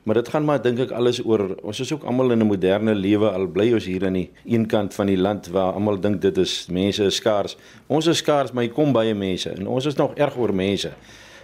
Maar 0.04 0.16
dit 0.16 0.30
gaan 0.30 0.46
maar 0.46 0.62
dink 0.62 0.80
ek 0.80 0.92
alles 0.96 1.20
oor 1.26 1.56
ons 1.62 1.80
is 1.80 1.92
ook 1.94 2.04
almal 2.08 2.32
in 2.32 2.42
'n 2.42 2.48
moderne 2.48 2.96
lewe 2.96 3.30
al 3.30 3.48
bly 3.48 3.74
ons 3.74 3.86
hier 3.86 4.06
aan 4.06 4.14
die 4.14 4.30
een 4.46 4.66
kant 4.68 4.94
van 4.94 5.08
die 5.08 5.18
land 5.18 5.48
waar 5.48 5.74
almal 5.74 6.00
dink 6.00 6.22
dit 6.22 6.38
is 6.38 6.68
mense 6.72 7.04
is 7.04 7.16
skaars. 7.16 7.58
Ons 7.88 8.08
is 8.08 8.18
skaars, 8.18 8.52
maar 8.52 8.64
hier 8.64 8.74
kom 8.74 8.94
baie 8.94 9.14
mense 9.14 9.50
en 9.50 9.68
ons 9.68 9.86
is 9.86 9.96
nog 9.96 10.16
erg 10.16 10.38
oor 10.38 10.54
mense. 10.54 10.92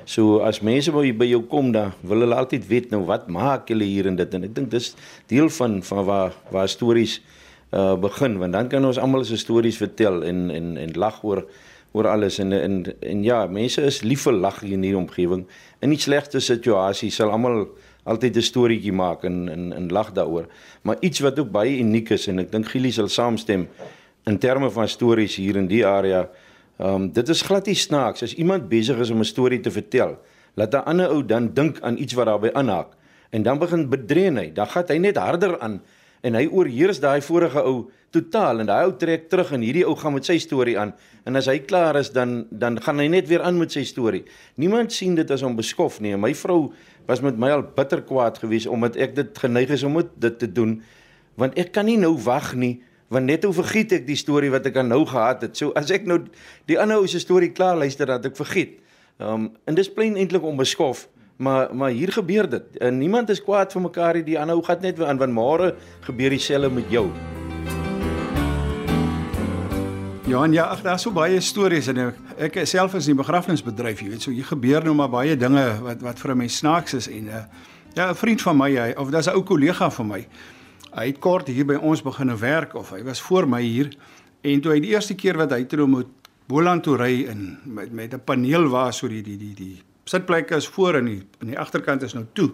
So 0.06 0.40
as 0.40 0.62
mense 0.62 0.92
by 0.92 1.12
by 1.18 1.26
jou 1.26 1.44
kom 1.44 1.72
dan 1.72 1.92
wil 2.02 2.20
hulle 2.20 2.36
altyd 2.36 2.68
weet 2.68 2.90
nou 2.92 3.06
wat 3.06 3.28
maak 3.28 3.68
julle 3.68 3.84
hier 3.84 4.08
en 4.08 4.16
dit 4.16 4.34
en 4.34 4.44
ek 4.44 4.56
dink 4.56 4.72
dis 4.72 4.96
deel 5.28 5.50
van 5.50 5.84
van 5.84 6.06
waar 6.06 6.34
waar 6.52 6.70
stories 6.70 7.22
uh 7.72 7.96
begin 7.96 8.38
want 8.38 8.54
dan 8.54 8.68
kan 8.68 8.86
ons 8.86 8.98
almal 8.98 9.26
se 9.26 9.38
stories 9.38 9.78
vertel 9.78 10.24
en 10.24 10.50
en 10.52 10.78
en 10.78 10.92
lag 10.94 11.24
oor 11.24 11.46
oor 11.96 12.08
alles 12.12 12.40
en 12.44 12.52
en 12.54 12.84
en 13.00 13.24
ja, 13.24 13.46
mense 13.48 13.82
is 13.82 14.02
lief 14.04 14.26
vir 14.28 14.36
lag 14.36 14.60
hier 14.60 14.76
in 14.76 14.84
hierdie 14.84 15.00
omgewing. 15.00 15.46
In 15.80 15.94
die 15.94 16.02
slegste 16.02 16.42
situasies 16.44 17.16
sal 17.22 17.32
almal 17.32 17.70
altyd 18.06 18.38
'n 18.38 18.42
storieetjie 18.42 18.94
maak 18.94 19.24
en 19.24 19.50
en 19.50 19.74
en 19.74 19.92
lag 19.92 20.12
daaroor. 20.12 20.46
Maar 20.82 20.98
iets 21.00 21.20
wat 21.20 21.40
ook 21.40 21.52
baie 21.52 21.78
uniek 21.78 22.10
is 22.10 22.28
en 22.28 22.40
ek 22.40 22.52
dink 22.52 22.68
Gili 22.68 22.92
sal 22.92 23.08
saamstem 23.08 23.68
in 24.26 24.38
terme 24.38 24.70
van 24.70 24.88
stories 24.88 25.36
hier 25.36 25.56
in 25.56 25.68
die 25.68 25.86
area. 25.86 26.30
Ehm 26.78 26.96
um, 26.96 27.12
dit 27.12 27.30
is 27.30 27.42
glad 27.42 27.66
nie 27.66 27.76
snaaks 27.76 28.24
as 28.24 28.36
iemand 28.36 28.70
besig 28.70 28.98
is 28.98 29.10
om 29.10 29.20
'n 29.20 29.26
storie 29.26 29.60
te 29.60 29.72
vertel. 29.72 30.18
Laat 30.54 30.74
'n 30.74 30.86
ander 30.86 31.10
ou 31.10 31.26
dan 31.26 31.54
dink 31.54 31.80
aan 31.82 31.98
iets 31.98 32.14
wat 32.14 32.26
daarbey 32.26 32.54
aanhaak 32.54 32.88
en 33.30 33.44
dan 33.44 33.60
begin 33.60 33.90
bedrein 33.90 34.38
hy. 34.38 34.52
Dan 34.54 34.68
gaan 34.68 34.84
hy 34.88 34.98
net 34.98 35.18
harder 35.18 35.60
aan 35.60 35.82
en 36.26 36.38
hy 36.38 36.48
oorheers 36.50 37.00
daai 37.04 37.22
vorige 37.22 37.62
ou 37.62 37.86
totaal 38.16 38.64
en 38.64 38.70
daai 38.70 38.88
ou 38.88 38.94
trek 38.98 39.28
terug 39.30 39.52
en 39.54 39.64
hierdie 39.66 39.86
ou 39.86 39.94
gaan 40.00 40.16
met 40.16 40.26
sy 40.26 40.38
storie 40.42 40.78
aan 40.80 40.96
en 41.28 41.38
as 41.38 41.50
hy 41.52 41.60
klaar 41.68 42.00
is 42.00 42.10
dan 42.16 42.46
dan 42.50 42.80
gaan 42.82 43.02
hy 43.04 43.08
net 43.14 43.30
weer 43.30 43.44
aan 43.46 43.60
met 43.60 43.74
sy 43.76 43.84
storie. 43.86 44.24
Niemand 44.62 44.94
sien 44.94 45.16
dit 45.18 45.32
as 45.32 45.44
om 45.46 45.58
beskof 45.58 46.00
nie. 46.02 46.16
My 46.18 46.34
vrou 46.34 46.72
was 47.06 47.22
met 47.22 47.38
my 47.38 47.52
al 47.54 47.66
bitter 47.78 48.02
kwaad 48.02 48.40
geweest 48.42 48.72
omdat 48.72 48.98
ek 48.98 49.16
dit 49.20 49.42
geneig 49.44 49.74
is 49.76 49.86
om 49.86 50.02
dit 50.02 50.40
te 50.40 50.50
doen 50.50 50.80
want 51.36 51.58
ek 51.60 51.74
kan 51.76 51.86
nie 51.86 52.00
nou 52.00 52.16
wag 52.26 52.54
nie 52.56 52.80
want 53.14 53.30
net 53.30 53.46
hoe 53.46 53.54
vergiet 53.54 53.94
ek 54.00 54.08
die 54.08 54.18
storie 54.18 54.50
wat 54.50 54.66
ek 54.66 54.80
aan 54.82 54.90
nou 54.90 55.04
gehad 55.06 55.44
het. 55.46 55.54
So 55.58 55.76
as 55.78 55.92
ek 55.94 56.08
nou 56.10 56.24
die 56.66 56.80
ander 56.82 57.04
ou 57.04 57.08
se 57.08 57.22
storie 57.22 57.52
klaar 57.54 57.78
luister 57.78 58.10
dat 58.10 58.26
ek 58.26 58.40
vergiet. 58.40 58.80
Ehm 59.22 59.46
um, 59.46 59.52
en 59.70 59.78
dis 59.78 59.92
plain 59.92 60.18
eintlik 60.18 60.44
onbeskof. 60.44 61.06
Maar 61.38 61.76
maar 61.76 61.90
hier 61.90 62.12
gebeur 62.12 62.50
dit. 62.50 62.78
En 62.78 62.98
niemand 62.98 63.30
is 63.30 63.44
kwaad 63.44 63.72
vir 63.72 63.82
mekaar 63.82 64.14
nie. 64.14 64.24
Die 64.24 64.40
ander 64.40 64.64
gaan 64.64 64.82
net 64.82 65.02
aan 65.04 65.18
want 65.18 65.34
môre 65.34 65.76
gebeur 66.08 66.30
dieselfde 66.30 66.70
met 66.70 66.90
jou. 66.90 67.10
Johan, 70.26 70.54
ja, 70.54 70.64
ag 70.64 70.82
daar's 70.82 71.04
so 71.06 71.14
baie 71.14 71.38
stories 71.40 71.86
en 71.92 72.00
ek, 72.02 72.16
ek 72.48 72.56
self 72.66 72.96
is 72.98 73.06
in 73.06 73.14
die 73.14 73.20
begrafnisbedryf, 73.20 74.00
jy 74.02 74.08
weet, 74.10 74.24
so 74.26 74.32
hier 74.34 74.48
gebeur 74.50 74.82
nou 74.82 74.96
maar 74.98 75.12
baie 75.14 75.36
dinge 75.38 75.66
wat 75.86 76.02
wat 76.02 76.18
vir 76.18 76.34
my 76.40 76.48
snaaks 76.50 76.98
is 76.98 77.08
en 77.14 77.28
uh, 77.30 77.44
ja, 77.94 78.10
'n 78.10 78.18
vriend 78.18 78.42
van 78.42 78.58
my, 78.58 78.72
hy 78.74 78.90
of 78.98 79.12
daar's 79.14 79.30
'n 79.30 79.38
ou 79.38 79.44
kollega 79.44 79.92
van 79.92 80.08
my. 80.08 80.28
Hy 80.96 81.06
het 81.06 81.20
kort 81.20 81.48
hier 81.48 81.66
by 81.66 81.76
ons 81.76 82.02
begin 82.02 82.34
werk 82.38 82.74
of 82.74 82.90
hy 82.90 83.04
was 83.04 83.22
voor 83.22 83.48
my 83.48 83.62
hier 83.62 83.94
en 84.42 84.62
toe 84.62 84.72
hy 84.74 84.80
die 84.80 84.96
eerste 84.98 85.14
keer 85.14 85.38
wat 85.38 85.52
hy 85.52 85.64
toe 85.64 85.86
moet 85.86 86.10
Boland 86.48 86.84
toe 86.84 86.98
ry 86.98 87.26
in 87.30 87.58
met 87.66 87.92
met 87.92 88.14
'n 88.14 88.24
paneel 88.26 88.68
waar 88.68 88.94
so 88.94 89.08
die 89.08 89.22
die 89.22 89.38
die 89.38 89.54
die 89.54 89.84
sitplekke 90.06 90.56
is 90.56 90.68
voor 90.68 91.00
en 91.02 91.10
die 91.10 91.22
in 91.42 91.52
die 91.54 91.60
agterkant 91.60 92.06
is 92.06 92.14
nou 92.14 92.26
toe. 92.34 92.52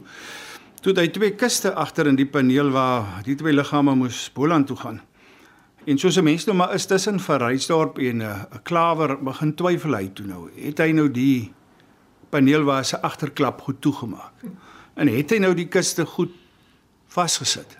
Toe 0.81 0.93
het 0.93 1.01
hy 1.03 1.07
twee 1.13 1.35
kiste 1.37 1.73
agter 1.77 2.07
in 2.09 2.17
die 2.17 2.25
paneel 2.25 2.71
waar 2.73 3.19
die 3.25 3.35
twee 3.37 3.53
liggame 3.53 3.93
moes 3.95 4.29
Boland 4.33 4.67
toe 4.67 4.77
gaan. 4.79 5.01
En 5.85 5.97
soos 5.97 6.17
'n 6.17 6.23
mens 6.23 6.45
nou 6.45 6.55
maar 6.57 6.73
is 6.73 6.85
tussen 6.85 7.19
Verrysdorp 7.19 7.97
en 7.97 8.17
'n 8.17 8.21
uh, 8.21 8.43
Klawer 8.63 9.23
begin 9.23 9.55
twyfel 9.55 9.95
hy 9.95 10.09
toe 10.13 10.25
nou. 10.25 10.49
Het 10.55 10.77
hy 10.77 10.91
nou 10.91 11.11
die 11.11 11.53
paneel 12.29 12.63
waar 12.63 12.85
se 12.85 13.01
agterklap 13.01 13.61
goed 13.61 13.81
toegemaak? 13.81 14.33
En 14.95 15.07
het 15.07 15.29
hy 15.29 15.37
nou 15.37 15.53
die 15.53 15.67
kiste 15.67 16.05
goed 16.05 16.31
vasgesit? 17.07 17.77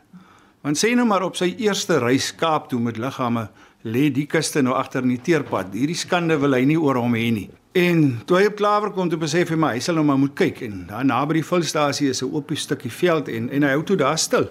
Want 0.61 0.77
sê 0.77 0.93
nou 0.95 1.07
maar 1.07 1.23
op 1.23 1.35
sy 1.35 1.55
eerste 1.57 1.97
reis 1.99 2.35
Kaap 2.35 2.69
toe 2.69 2.79
met 2.79 2.97
liggame 2.97 3.49
lê 3.83 4.11
die 4.13 4.27
kiste 4.27 4.61
nou 4.61 4.73
agter 4.73 5.01
in 5.01 5.15
die 5.15 5.21
teerpad. 5.21 5.73
Hierdie 5.73 5.97
skande 5.97 6.37
wil 6.37 6.53
hy 6.53 6.65
nie 6.65 6.79
oor 6.79 6.95
hom 6.95 7.13
hê 7.13 7.31
nie. 7.31 7.49
En 7.71 8.21
toe 8.25 8.35
hy 8.35 8.47
op 8.49 8.55
Klawer 8.59 8.91
kom 8.91 9.07
toe 9.07 9.19
besef 9.19 9.51
hy 9.53 9.55
maar 9.55 9.77
hy 9.77 9.79
sal 9.83 9.95
nou 9.95 10.03
maar 10.03 10.19
moet 10.19 10.33
kyk 10.35 10.57
en 10.65 10.81
daar 10.89 11.05
naby 11.07 11.37
die 11.37 11.47
vulstasie 11.47 12.09
is 12.11 12.21
'n 12.21 12.27
oop 12.27 12.51
stukkie 12.51 12.91
veld 12.91 13.29
en 13.29 13.49
en 13.49 13.63
hy 13.63 13.69
hou 13.69 13.83
toe 13.83 13.95
daar 13.95 14.17
stil. 14.17 14.49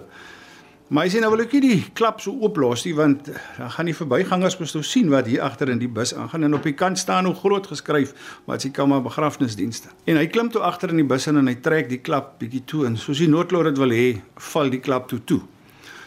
Maar 0.87 1.05
hy 1.05 1.11
sê 1.11 1.19
nou 1.21 1.29
wil 1.29 1.41
ek 1.41 1.53
nie 1.53 1.61
die 1.61 1.85
klap 1.93 2.19
so 2.19 2.31
ooplos 2.31 2.83
nie 2.85 2.95
want 2.95 3.29
dan 3.57 3.69
gaan 3.71 3.85
die 3.85 3.93
verbygangers 3.95 4.57
mos 4.59 4.73
nou 4.73 4.83
sien 4.83 5.09
wat 5.09 5.27
hier 5.27 5.41
agter 5.41 5.69
in 5.69 5.77
die 5.79 5.87
bus 5.87 6.15
aangaan 6.15 6.43
en 6.43 6.53
op 6.53 6.63
die 6.63 6.73
kant 6.73 6.97
staan 6.97 7.25
hoe 7.25 7.35
groot 7.35 7.67
geskryf 7.67 8.13
wat 8.45 8.61
sy 8.61 8.71
kom 8.71 8.89
maar 8.89 9.01
begrafnisdienste. 9.01 9.87
En 10.05 10.17
hy 10.17 10.25
klim 10.27 10.49
toe 10.49 10.61
agter 10.61 10.89
in 10.89 10.97
die 10.97 11.05
bus 11.05 11.27
en 11.27 11.47
hy 11.47 11.55
trek 11.55 11.89
die 11.89 12.01
klap 12.01 12.39
bietjie 12.39 12.65
toe 12.65 12.85
en 12.87 12.97
soos 12.97 13.17
die 13.17 13.29
noodlot 13.29 13.63
dit 13.63 13.77
wil 13.77 13.89
hê, 13.89 14.21
val 14.35 14.69
die 14.69 14.79
klap 14.79 15.07
toe 15.07 15.19
toe. 15.23 15.41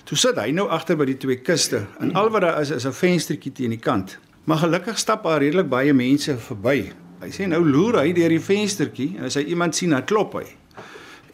Toe 0.05 0.19
sit 0.19 0.37
hy 0.37 0.51
nou 0.51 0.69
agter 0.69 0.97
by 0.97 1.05
die 1.05 1.17
twee 1.17 1.37
kiste 1.37 1.87
en 2.01 2.13
al 2.13 2.29
wat 2.29 2.43
daar 2.43 2.61
is 2.61 2.71
is 2.71 2.85
'n 2.85 2.93
venstertjie 2.93 3.53
teen 3.53 3.71
die 3.71 3.79
kant. 3.79 4.19
Maar 4.45 4.59
gelukkig 4.59 4.99
stap 4.99 5.23
daar 5.23 5.39
redelik 5.39 5.69
baie 5.69 5.95
mense 5.95 6.37
verby. 6.37 6.93
Hy 7.25 7.31
sê 7.33 7.47
nou 7.49 7.63
loer 7.65 8.03
hy 8.03 8.11
deur 8.13 8.35
die 8.35 8.43
venstertjie 8.43 9.15
en 9.17 9.31
as 9.31 9.39
hy 9.41 9.47
iemand 9.55 9.77
sien, 9.77 9.95
dan 9.97 10.05
klop 10.05 10.37
hy. 10.37 10.45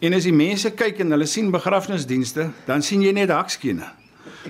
En 0.07 0.14
as 0.14 0.29
die 0.29 0.35
mense 0.35 0.70
kyk 0.79 1.03
en 1.03 1.16
hulle 1.16 1.26
sien 1.26 1.50
begrafnisdienste, 1.50 2.46
dan 2.68 2.85
sien 2.87 3.03
jy 3.03 3.11
net 3.16 3.33
hakskene. 3.35 3.88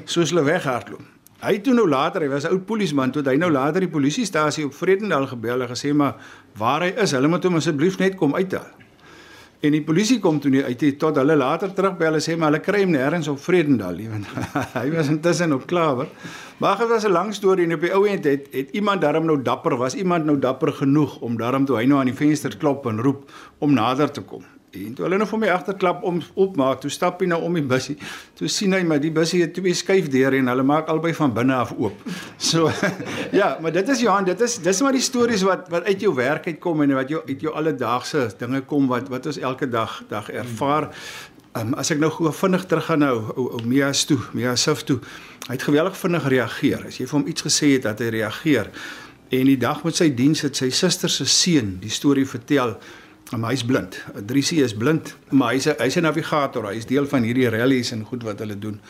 Soos 0.05 0.35
hulle 0.35 0.45
weghardloop. 0.45 1.07
Hy 1.41 1.55
toe 1.65 1.73
nou 1.73 1.87
later, 1.89 2.21
hy 2.21 2.29
was 2.29 2.45
'n 2.45 2.53
oud 2.53 2.67
polisieman, 2.67 3.13
toe 3.13 3.23
hy 3.25 3.37
nou 3.41 3.51
later 3.51 3.81
die 3.81 3.89
polisiestasie 3.89 4.67
op 4.67 4.75
Vredendal 4.75 5.27
gebel 5.27 5.63
en 5.63 5.69
gesê 5.69 5.95
maar 5.95 6.21
waar 6.55 6.83
hy 6.83 6.93
is, 7.01 7.13
hulle 7.13 7.29
moet 7.29 7.45
hom 7.45 7.57
asseblief 7.57 7.99
net 7.99 8.17
kom 8.17 8.35
uithaal. 8.35 8.69
En 9.61 9.75
die 9.77 9.83
polisie 9.85 10.17
kom 10.25 10.39
toe 10.41 10.49
nie 10.55 10.63
uit 10.65 10.83
tot 10.99 11.19
hulle 11.21 11.35
later 11.37 11.73
terugbel 11.77 12.17
en 12.17 12.23
sê 12.25 12.33
maar 12.33 12.49
hulle 12.49 12.63
kry 12.65 12.79
hom 12.81 12.95
nêrens 12.95 13.27
op 13.29 13.43
Vredendal 13.45 13.99
nie 14.01 14.07
want 14.13 14.31
hy 14.73 14.87
was 14.95 15.11
intussen 15.13 15.53
op 15.53 15.67
Klawer. 15.69 16.09
Maar 16.65 16.81
dit 16.81 16.89
was 16.89 17.05
'n 17.05 17.13
lang 17.13 17.35
storie 17.35 17.67
en 17.67 17.75
op 17.77 17.85
die 17.85 17.93
ou 17.93 18.07
end 18.09 18.25
het 18.25 18.49
het 18.53 18.71
iemand 18.73 19.01
daarom 19.01 19.27
nou 19.29 19.37
dapper 19.43 19.77
was 19.77 19.95
iemand 19.95 20.25
nou 20.25 20.39
dapper 20.39 20.73
genoeg 20.73 21.19
om 21.21 21.37
daarom 21.37 21.65
toe 21.65 21.77
hy 21.77 21.85
nou 21.85 22.01
aan 22.01 22.09
die 22.09 22.17
venster 22.17 22.57
klop 22.57 22.87
en 22.87 23.01
roep 23.01 23.31
om 23.59 23.73
nader 23.73 24.11
te 24.11 24.21
kom. 24.21 24.45
En 24.71 24.93
toe 24.95 25.03
hulle 25.03 25.17
nou 25.19 25.27
vir 25.27 25.41
my 25.43 25.49
agterklap 25.51 26.05
om 26.07 26.21
opmaak, 26.39 26.79
toe 26.85 26.91
stap 26.95 27.19
hy 27.23 27.27
nou 27.33 27.41
om 27.43 27.57
die 27.59 27.65
bussie. 27.67 27.97
Toe 28.39 28.47
sien 28.47 28.71
hy 28.77 28.85
maar 28.87 29.01
die 29.03 29.11
bussie 29.11 29.41
het 29.43 29.51
twee 29.57 29.75
skuifdeure 29.75 30.39
en 30.39 30.51
hulle 30.53 30.63
maak 30.67 30.87
albei 30.93 31.11
van 31.19 31.33
binne 31.35 31.57
af 31.59 31.73
oop. 31.75 32.05
So 32.51 32.71
ja, 33.41 33.57
maar 33.61 33.75
dit 33.75 33.89
is 33.89 34.05
Johan, 34.05 34.29
dit 34.29 34.41
is 34.47 34.61
dis 34.63 34.83
maar 34.87 34.95
die 34.95 35.03
stories 35.03 35.43
wat 35.47 35.67
wat 35.75 35.91
uit 35.91 36.07
jou 36.07 36.15
werk 36.15 36.47
uitkom 36.47 36.85
en 36.87 36.95
wat 37.01 37.11
jou 37.11 37.23
uit 37.27 37.43
jou 37.43 37.55
alledaagse 37.55 38.29
dinge 38.39 38.63
kom 38.71 38.87
wat 38.91 39.11
wat 39.11 39.27
ons 39.33 39.43
elke 39.43 39.69
dag 39.69 39.99
dag 40.09 40.31
ervaar. 40.31 40.89
Um, 41.59 41.75
as 41.75 41.91
ek 41.91 41.99
nou 41.99 42.13
gou 42.15 42.31
vinnig 42.31 42.69
terug 42.71 42.87
gaan 42.87 43.03
nou 43.03 43.15
ou 43.35 43.49
ou 43.59 43.67
Mias 43.67 44.05
toe, 44.07 44.21
Mias 44.39 44.63
Sif 44.63 44.87
toe. 44.87 45.01
Hy 45.49 45.59
het 45.59 45.67
geweldig 45.67 45.99
vinnig 45.99 46.31
reageer. 46.31 46.87
As 46.87 47.03
jy 47.03 47.11
vir 47.11 47.19
hom 47.19 47.27
iets 47.27 47.43
gesê 47.43 47.75
het 47.75 47.89
dat 47.91 47.99
hy 47.99 48.15
reageer. 48.21 48.71
En 49.35 49.51
die 49.51 49.59
dag 49.59 49.83
met 49.83 49.99
sy 49.99 50.13
diens 50.15 50.47
het 50.47 50.59
sy 50.59 50.71
suster 50.75 51.11
se 51.11 51.27
seun 51.27 51.81
die 51.83 51.91
storie 51.91 52.27
vertel 52.27 52.79
Maar 53.37 53.51
hy's 53.51 53.65
blind. 53.65 54.05
Drisie 54.27 54.63
is 54.63 54.75
blind, 54.75 55.15
maar 55.31 55.53
hy's 55.55 55.65
hy's 55.65 55.97
'n 55.97 56.03
navigator. 56.03 56.67
Hy's 56.67 56.87
deel 56.87 57.07
van 57.07 57.23
hierdie 57.23 57.49
rallies 57.49 57.93
en 57.93 58.05
goed 58.05 58.23
wat 58.23 58.39
hulle 58.39 58.59
doen. 58.59 58.81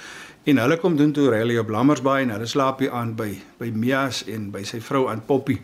En 0.44 0.57
hulle 0.57 0.76
kom 0.76 0.96
doen 0.96 1.12
toe 1.12 1.29
rally 1.29 1.59
op 1.59 1.68
Lammersbaai 1.68 2.22
en 2.22 2.31
hulle 2.31 2.46
slaap 2.46 2.79
hier 2.79 2.90
aan 2.90 3.14
by 3.14 3.35
by 3.59 3.70
Mias 3.74 4.24
en 4.24 4.50
by 4.50 4.62
sy 4.64 4.81
vrou 4.81 5.09
aan 5.11 5.20
Poppy 5.26 5.61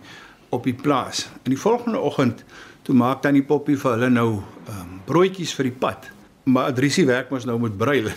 op 0.48 0.64
die 0.64 0.74
plaas. 0.74 1.28
In 1.44 1.54
die 1.54 1.60
volgende 1.60 1.98
oggend 1.98 2.44
toe 2.82 2.94
maak 2.94 3.22
dan 3.22 3.34
die 3.34 3.42
Poppy 3.42 3.76
vir 3.76 3.90
hulle 3.96 4.10
nou 4.10 4.42
ehm 4.68 4.80
um, 4.80 5.00
broodjies 5.06 5.54
vir 5.54 5.70
die 5.70 5.78
pad. 5.78 6.10
Maar 6.44 6.74
Drisie 6.74 7.06
werk 7.06 7.30
mos 7.30 7.44
nou 7.44 7.58
met 7.58 7.76
bruil. 7.76 8.10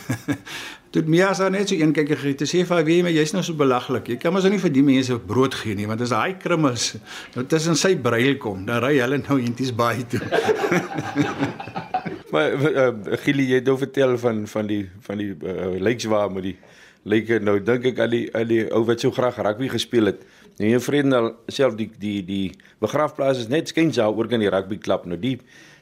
Toe 0.90 1.04
Mia 1.06 1.30
sa 1.38 1.52
net 1.54 1.70
so 1.70 1.78
een 1.78 1.92
kykie 1.94 2.16
gegee, 2.18 2.38
toe 2.40 2.48
sê 2.50 2.64
vir 2.66 2.80
wie, 2.88 3.02
maar 3.06 3.14
jy's 3.14 3.30
nou 3.36 3.44
so 3.46 3.54
belaglik. 3.54 4.08
Jy 4.10 4.16
kan 4.24 4.34
mos 4.34 4.48
nou 4.48 4.56
nie 4.56 4.62
vir 4.64 4.72
die 4.74 4.82
mense 4.86 5.20
brood 5.22 5.54
gee 5.54 5.78
nie, 5.78 5.86
want 5.90 6.02
as 6.02 6.10
daai 6.10 6.40
krummels 6.42 6.96
nou 7.36 7.44
tussen 7.52 7.78
sy 7.78 7.92
bruil 8.02 8.40
kom, 8.42 8.64
dan 8.66 8.82
ry 8.82 8.96
hulle 8.98 9.20
nou 9.22 9.38
eenties 9.38 9.70
baie 9.78 10.02
toe. 10.10 10.22
maar 12.34 12.58
uh, 12.58 12.90
Gili, 13.22 13.52
jy 13.52 13.62
het 13.62 13.70
nou 13.70 13.78
vertel 13.78 14.18
van 14.18 14.42
van 14.50 14.72
die 14.72 14.82
van 15.06 15.22
die 15.22 15.30
uh, 15.38 15.78
lykswaar 15.78 16.34
met 16.34 16.50
die 16.50 16.58
lyke 17.10 17.38
nou 17.38 17.60
dink 17.62 17.86
ek 17.94 18.02
aan 18.04 18.16
die 18.16 18.26
aan 18.34 18.50
die 18.50 18.66
ou 18.74 18.82
wat 18.90 19.06
so 19.06 19.14
graag 19.14 19.38
rugby 19.46 19.70
gespeel 19.70 20.10
het. 20.10 20.26
Nou 20.58 20.74
jou 20.74 20.82
vriende 20.90 21.22
self 21.54 21.78
die 21.78 21.92
die 22.02 22.20
die 22.26 22.46
begrafplaas 22.82 23.46
is 23.46 23.54
net 23.54 23.70
skens 23.70 24.02
daar 24.02 24.18
oor 24.18 24.28
kan 24.32 24.42
die 24.42 24.50
rugby 24.50 24.82
klap 24.82 25.06
nou 25.06 25.22
die 25.22 25.38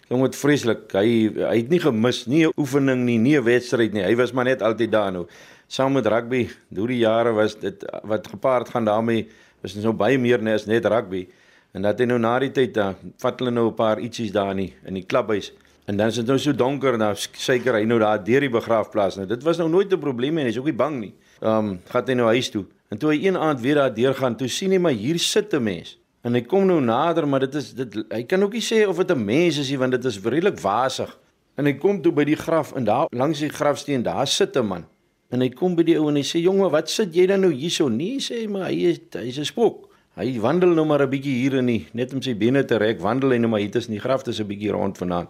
Jong 0.07 0.23
het 0.23 0.37
vreeslik. 0.39 0.85
Hy 0.95 1.07
hy 1.35 1.55
het 1.57 1.69
nie 1.69 1.81
gemis 1.83 2.25
nie 2.27 2.45
'n 2.47 2.53
oefening 2.55 3.03
nie, 3.05 3.17
nie 3.17 3.37
'n 3.37 3.43
wedstryd 3.43 3.93
nie. 3.93 4.03
Hy 4.03 4.15
was 4.15 4.31
maar 4.31 4.45
net 4.45 4.61
altyd 4.61 4.91
daar 4.91 5.11
nou. 5.11 5.27
Saam 5.67 5.93
met 5.93 6.05
rugby, 6.05 6.49
deur 6.69 6.87
die 6.87 6.99
jare 6.99 7.33
was 7.33 7.59
dit 7.59 7.83
wat 8.03 8.27
gepaard 8.27 8.69
gaan 8.69 8.85
daarmee 8.85 9.27
was 9.61 9.75
nou 9.75 9.93
baie 9.93 10.17
meer 10.17 10.41
net 10.41 10.53
as 10.53 10.65
net 10.65 10.85
rugby. 10.85 11.27
En 11.73 11.81
dat 11.81 11.99
hy 11.99 12.05
nou 12.05 12.19
na 12.19 12.39
die 12.39 12.51
tyd 12.51 12.73
dan 12.73 12.95
vat 13.17 13.39
hulle 13.39 13.51
nou 13.51 13.67
'n 13.67 13.75
paar 13.75 13.99
ietsies 13.99 14.31
daar 14.31 14.55
nie 14.55 14.73
in 14.85 14.93
die 14.93 15.05
klubhuis. 15.05 15.51
En 15.87 15.97
dan 15.97 16.07
is 16.07 16.15
dit 16.15 16.25
nou 16.25 16.37
so 16.37 16.53
donker 16.53 16.97
nou 16.97 17.13
seker 17.15 17.73
hy 17.73 17.83
nou 17.83 17.99
daar 17.99 18.23
deur 18.23 18.39
die 18.39 18.49
begrafplaas 18.49 19.17
nou. 19.17 19.27
Dit 19.27 19.43
was 19.43 19.57
nou 19.57 19.69
nooit 19.69 19.91
'n 19.91 19.99
probleem 19.99 20.37
en 20.37 20.45
hy's 20.45 20.57
ook 20.57 20.65
nie 20.65 20.73
bang 20.73 20.99
nie. 20.99 21.13
Ehm 21.41 21.65
um, 21.65 21.79
gaan 21.85 22.03
hy 22.07 22.13
nou 22.13 22.27
huis 22.27 22.49
toe. 22.49 22.65
En 22.89 22.97
toe 22.97 23.11
hy 23.11 23.27
een 23.27 23.37
aand 23.37 23.61
weer 23.61 23.75
daar 23.75 23.93
deur 23.93 24.13
gaan, 24.13 24.35
toe 24.35 24.47
sien 24.47 24.71
hy 24.71 24.77
maar 24.77 24.91
hier 24.91 25.19
sit 25.19 25.53
'n 25.53 25.63
mens. 25.63 25.97
En 26.27 26.35
hy 26.35 26.41
kom 26.43 26.65
nou 26.67 26.81
nader, 26.83 27.23
maar 27.29 27.45
dit 27.45 27.55
is 27.55 27.71
dit 27.77 27.93
hy 28.11 28.19
kan 28.27 28.43
ook 28.43 28.57
nie 28.57 28.65
sê 28.65 28.83
of 28.83 28.99
dit 28.99 29.11
'n 29.15 29.23
mens 29.23 29.57
is 29.63 29.69
nie 29.69 29.77
want 29.79 29.91
dit 29.95 30.05
is 30.05 30.19
vreedelik 30.19 30.59
wasig. 30.59 31.17
En 31.55 31.65
hy 31.65 31.73
kom 31.73 32.01
toe 32.01 32.11
by 32.11 32.23
die 32.23 32.35
graf 32.35 32.73
en 32.75 32.83
daar 32.83 33.07
langs 33.11 33.39
die 33.39 33.49
grafsteen 33.49 34.03
daar 34.03 34.27
sit 34.27 34.57
'n 34.57 34.65
man. 34.65 34.85
En 35.31 35.41
hy 35.41 35.49
kom 35.49 35.75
by 35.75 35.83
die 35.83 35.97
ou 35.99 36.09
en 36.09 36.15
hy 36.15 36.23
sê: 36.23 36.39
"Jonge, 36.39 36.69
wat 36.69 36.89
sit 36.89 37.15
jy 37.15 37.25
dan 37.27 37.41
nou 37.41 37.51
hierso?" 37.51 37.87
Nee, 37.89 38.19
sê 38.19 38.41
hy, 38.41 38.47
maar 38.47 38.67
hy 38.69 38.85
is 38.85 38.99
hy's 39.11 39.39
'n 39.39 39.45
spook. 39.45 39.89
Hy 40.15 40.39
wandel 40.39 40.69
nou 40.69 40.85
maar 40.85 41.01
'n 41.01 41.09
bietjie 41.09 41.35
hier 41.41 41.55
in 41.55 41.65
die 41.65 41.87
net 41.93 42.13
om 42.13 42.21
sy 42.21 42.33
bene 42.35 42.65
te 42.65 42.77
rek, 42.77 42.99
wandel 42.99 43.29
hy 43.29 43.37
nou 43.37 43.49
maar 43.49 43.59
hier 43.59 43.71
tussen 43.71 43.93
die 43.93 43.99
grafte 43.99 44.33
so 44.33 44.43
'n 44.43 44.47
bietjie 44.47 44.71
rond 44.71 44.97
vanaand. 44.97 45.29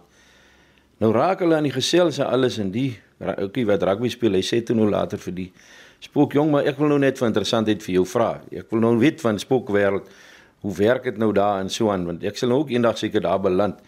Nou 0.98 1.12
raak 1.12 1.38
hulle 1.40 1.56
aan 1.56 1.62
die 1.62 1.72
gesels 1.72 2.18
en 2.18 2.26
alles 2.26 2.58
in 2.58 2.70
die 2.70 2.98
ouetjie 3.20 3.66
wat 3.66 3.82
rugby 3.82 4.08
speel. 4.08 4.32
Hy 4.32 4.42
sê 4.42 4.64
toe 4.64 4.74
nou 4.76 4.88
later 4.90 5.18
vir 5.18 5.34
die 5.34 5.52
spook: 6.00 6.32
"Jong, 6.32 6.50
maar 6.50 6.64
ek 6.66 6.78
wil 6.78 6.88
nou 6.88 6.98
net 6.98 7.18
vir 7.18 7.26
interessantheid 7.26 7.82
vir 7.82 7.94
jou 7.94 8.06
vra. 8.06 8.40
Ek 8.50 8.70
wil 8.70 8.80
nou 8.80 8.98
weet 8.98 9.20
van 9.20 9.38
spookwêreld." 9.38 10.08
Hoe 10.60 10.74
werk 10.74 11.04
dit 11.04 11.18
nou 11.18 11.32
daar 11.32 11.60
en 11.60 11.70
so 11.70 11.90
aan 11.92 12.06
want 12.06 12.24
ek 12.26 12.36
sal 12.36 12.52
nou 12.52 12.60
ook 12.64 12.70
eendag 12.74 12.98
seker 12.98 13.22
daar 13.24 13.40
beland. 13.40 13.78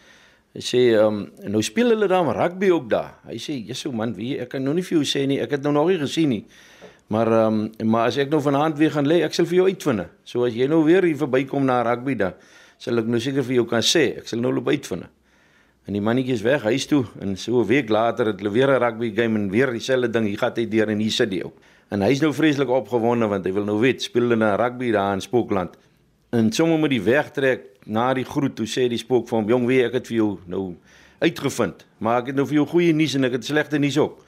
Hy 0.50 0.62
sê 0.66 0.78
ehm 0.96 1.18
um, 1.20 1.50
nou 1.54 1.62
speel 1.62 1.92
hulle 1.94 2.08
daar 2.10 2.26
rugby 2.34 2.70
ook 2.74 2.88
daar. 2.90 3.20
Hy 3.28 3.38
sê 3.38 3.54
jesso 3.66 3.92
man, 3.94 4.16
wie 4.16 4.36
ek 4.42 4.50
kan 4.54 4.64
nou 4.66 4.74
nie 4.74 4.82
vir 4.82 4.98
jou 4.98 5.06
sê 5.06 5.22
nie. 5.30 5.38
Ek 5.42 5.52
het 5.54 5.62
nou 5.62 5.72
nog 5.76 5.92
nie 5.92 6.00
gesien 6.00 6.32
nie. 6.34 6.44
Maar 7.14 7.30
ehm 7.32 7.60
um, 7.78 7.90
maar 7.90 8.10
as 8.10 8.18
ek 8.18 8.30
nou 8.30 8.40
vanaand 8.42 8.78
weer 8.78 8.90
gaan 8.90 9.06
lê, 9.06 9.20
ek 9.22 9.34
sal 9.34 9.46
vir 9.46 9.60
jou 9.60 9.68
uitvind. 9.68 10.08
So 10.24 10.44
as 10.46 10.54
jy 10.54 10.66
nou 10.66 10.82
weer 10.86 11.06
hier 11.06 11.18
verbykom 11.18 11.64
na 11.66 11.82
rugby 11.86 12.16
daar, 12.18 12.34
sal 12.78 12.98
ek 12.98 13.06
nou 13.06 13.20
seker 13.22 13.46
vir 13.46 13.60
jou 13.60 13.66
kan 13.70 13.82
sê. 13.86 14.18
Ek 14.18 14.26
sal 14.30 14.42
nou 14.42 14.52
loop 14.54 14.70
uitvind. 14.70 15.06
En 15.86 15.94
die 15.94 16.02
mannetjie 16.02 16.34
is 16.34 16.42
weg 16.42 16.66
huis 16.66 16.86
toe 16.86 17.04
en 17.20 17.36
so 17.36 17.62
'n 17.62 17.66
week 17.66 17.88
later 17.88 18.26
het 18.26 18.38
hulle 18.38 18.50
weer 18.50 18.70
'n 18.70 18.82
rugby 18.82 19.14
game 19.14 19.38
en 19.38 19.50
weer 19.50 19.70
dieselfde 19.70 20.10
ding. 20.10 20.26
Hier 20.26 20.38
gaan 20.38 20.52
hy 20.54 20.66
deur 20.66 20.88
en 20.88 20.98
hier 20.98 21.10
sit 21.10 21.30
hy 21.30 21.42
ook. 21.42 21.54
En 21.90 22.02
hy's 22.02 22.20
nou 22.20 22.32
vreeslik 22.32 22.68
opgewonde 22.68 23.26
want 23.26 23.44
hy 23.44 23.52
wil 23.52 23.64
nou 23.64 23.78
weet 23.80 24.02
speel 24.02 24.22
hulle 24.22 24.36
na 24.36 24.56
rugby 24.56 24.90
daar 24.90 25.14
in 25.14 25.20
Spookland 25.20 25.76
en 26.30 26.52
sommer 26.52 26.78
met 26.78 26.92
die 26.94 27.02
wegtrek 27.02 27.66
na 27.90 28.10
die 28.14 28.26
groet 28.26 28.54
toe 28.58 28.66
sê 28.70 28.86
die 28.90 29.00
spook 29.00 29.28
vir 29.28 29.38
hom 29.38 29.48
jong 29.50 29.64
wie 29.70 29.80
ek 29.86 29.96
het 29.98 30.10
vir 30.10 30.16
jou 30.20 30.30
nou 30.50 30.64
uitgevind 31.22 31.84
maar 31.98 32.20
ek 32.22 32.30
het 32.30 32.38
nou 32.38 32.46
vir 32.46 32.60
jou 32.60 32.66
goeie 32.70 32.92
nuus 32.96 33.16
en 33.18 33.26
ek 33.28 33.38
het 33.38 33.48
slegte 33.48 33.80
nuus 33.82 33.98
ook 33.98 34.20